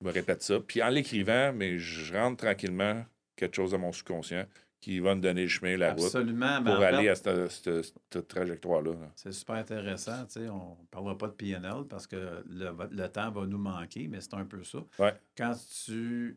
[0.00, 0.60] me répète ça.
[0.60, 3.04] Puis en l'écrivant, mais je rentre tranquillement
[3.36, 4.46] quelque chose à mon subconscient
[4.80, 6.60] qui va me donner le chemin, la route Absolument.
[6.64, 8.90] pour fait, aller à cette, cette- cette trajectoire-là.
[8.92, 9.12] là.
[9.14, 10.26] C'est super intéressant.
[10.36, 14.20] On ne parlera pas de PNL parce que le, le temps va nous manquer, mais
[14.20, 14.78] c'est un peu ça.
[14.98, 15.14] Ouais.
[15.36, 15.54] Quand
[15.84, 16.36] tu,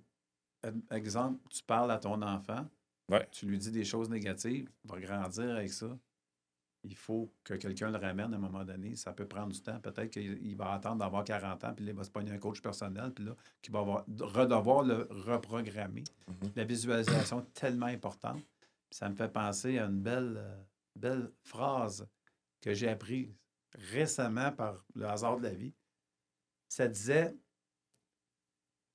[0.91, 2.65] exemple, tu parles à ton enfant,
[3.09, 3.27] Ouais.
[3.31, 5.95] tu lui dis des choses négatives, il va grandir avec ça.
[6.85, 8.95] Il faut que quelqu'un le ramène à un moment donné.
[8.95, 9.79] Ça peut prendre du temps.
[9.79, 12.37] Peut-être qu'il il va attendre d'avoir 40 ans, puis là, il va se pogner un
[12.37, 16.03] coach personnel, puis là, qu'il va avoir, redevoir le reprogrammer.
[16.27, 16.51] Mhm.
[16.55, 18.41] La visualisation est tellement importante.
[18.91, 20.63] Ça me fait penser à une belle, euh,
[20.95, 22.07] belle phrase
[22.61, 23.33] que j'ai apprise
[23.91, 25.73] récemment par le hasard de la vie.
[26.69, 27.35] Ça disait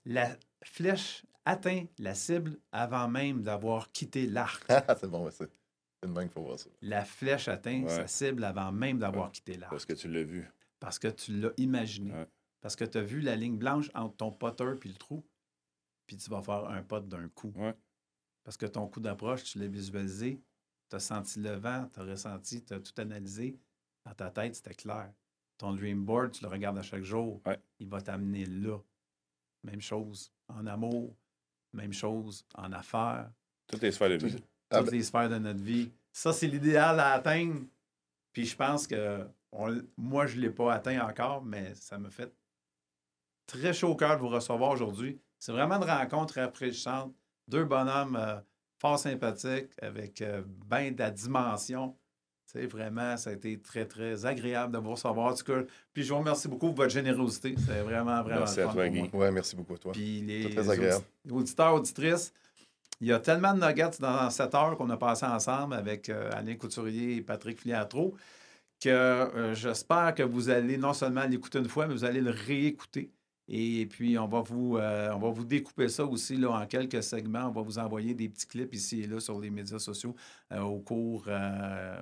[0.05, 4.65] La flèche atteint la cible avant même d'avoir quitté l'arc.
[4.69, 5.51] Ah, c'est bon, c'est
[6.05, 6.71] une main qu'il faut voir ça.
[6.83, 7.89] La flèche atteint Ouais.
[7.89, 9.71] sa cible avant même d'avoir quitté l'arc.
[9.71, 10.49] Parce que tu l'as vu.
[10.79, 12.13] Parce que tu l'as imaginé.
[12.13, 12.29] Ouais.
[12.61, 15.25] Parce que tu as vu la ligne blanche entre ton potter puis le trou.
[16.07, 17.53] Puis tu vas faire un pot d'un coup.
[18.45, 20.41] Parce que ton coup d'approche, tu l'as visualisé.
[20.89, 23.57] Tu as senti le vent, tu as ressenti, tu as tout analysé.
[24.05, 25.13] Dans ta tête, c'était clair.
[25.59, 27.41] Ton dream board, tu le regardes à chaque jour.
[27.79, 28.79] Il va t'amener là.
[29.63, 31.15] Même chose en amour,
[31.75, 33.31] même chose en affaires,
[33.69, 34.43] Toutes les sphères de vie.
[34.71, 35.91] Ah, toutes ben- les sphères de notre vie.
[36.13, 37.61] Ça, c'est l'idéal à atteindre.
[38.33, 42.09] Puis je pense que on- moi, je ne l'ai pas atteint encore, mais ça me
[42.11, 42.33] fait
[43.47, 45.19] très chaud au cœur de vous recevoir aujourd'hui.
[45.39, 47.13] C'est vraiment une rencontre rafraîchissante.
[47.49, 48.37] Deux bonhommes euh,
[48.79, 51.97] fort sympathiques avec euh, bien de la dimension.
[52.47, 55.33] Sais, vraiment, ça a été très, très agréable de vous recevoir.
[55.33, 55.63] En tout cas,
[55.93, 57.55] puis je vous remercie beaucoup pour votre générosité.
[57.65, 59.09] C'est vraiment, vraiment Merci à toi, Guy.
[59.13, 59.93] Ouais, merci beaucoup à toi.
[59.93, 61.05] Puis les C'est très agréable.
[61.27, 62.33] audi- auditeurs, auditrices,
[63.01, 66.31] il y a tellement de nuggets dans cette heure qu'on a passé ensemble avec euh,
[66.33, 68.15] Alain Couturier et Patrick Filiatro
[68.81, 72.31] que euh, j'espère que vous allez non seulement l'écouter une fois, mais vous allez le
[72.31, 73.13] réécouter.
[73.49, 77.03] Et puis, on va vous, euh, on va vous découper ça aussi là, en quelques
[77.03, 77.49] segments.
[77.49, 80.15] On va vous envoyer des petits clips ici et là sur les médias sociaux
[80.57, 81.27] au cours,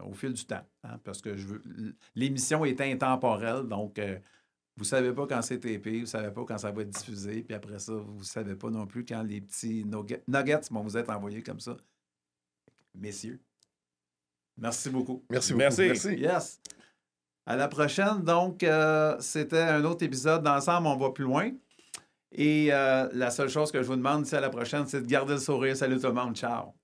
[0.06, 0.66] au fil du temps.
[0.84, 1.62] hein, parce que je veux.
[2.14, 3.98] L'émission est intemporelle, donc
[4.78, 6.90] vous ne savez pas quand c'est TP, vous ne savez pas quand ça va être
[6.90, 10.60] diffusé, puis après ça, vous ne savez pas non plus quand les petits nuggets, nuggets
[10.70, 11.76] vont vous être envoyés comme ça.
[12.94, 13.40] Messieurs,
[14.56, 15.24] merci beaucoup.
[15.28, 15.58] Merci beaucoup.
[15.80, 16.14] Merci.
[16.14, 16.60] Yes.
[17.44, 18.22] À la prochaine.
[18.22, 21.50] Donc, euh, c'était un autre épisode d'Ensemble, on va plus loin.
[22.30, 25.06] Et euh, la seule chose que je vous demande, c'est à la prochaine, c'est de
[25.08, 25.76] garder le sourire.
[25.76, 26.36] Salut tout le monde.
[26.36, 26.77] Ciao.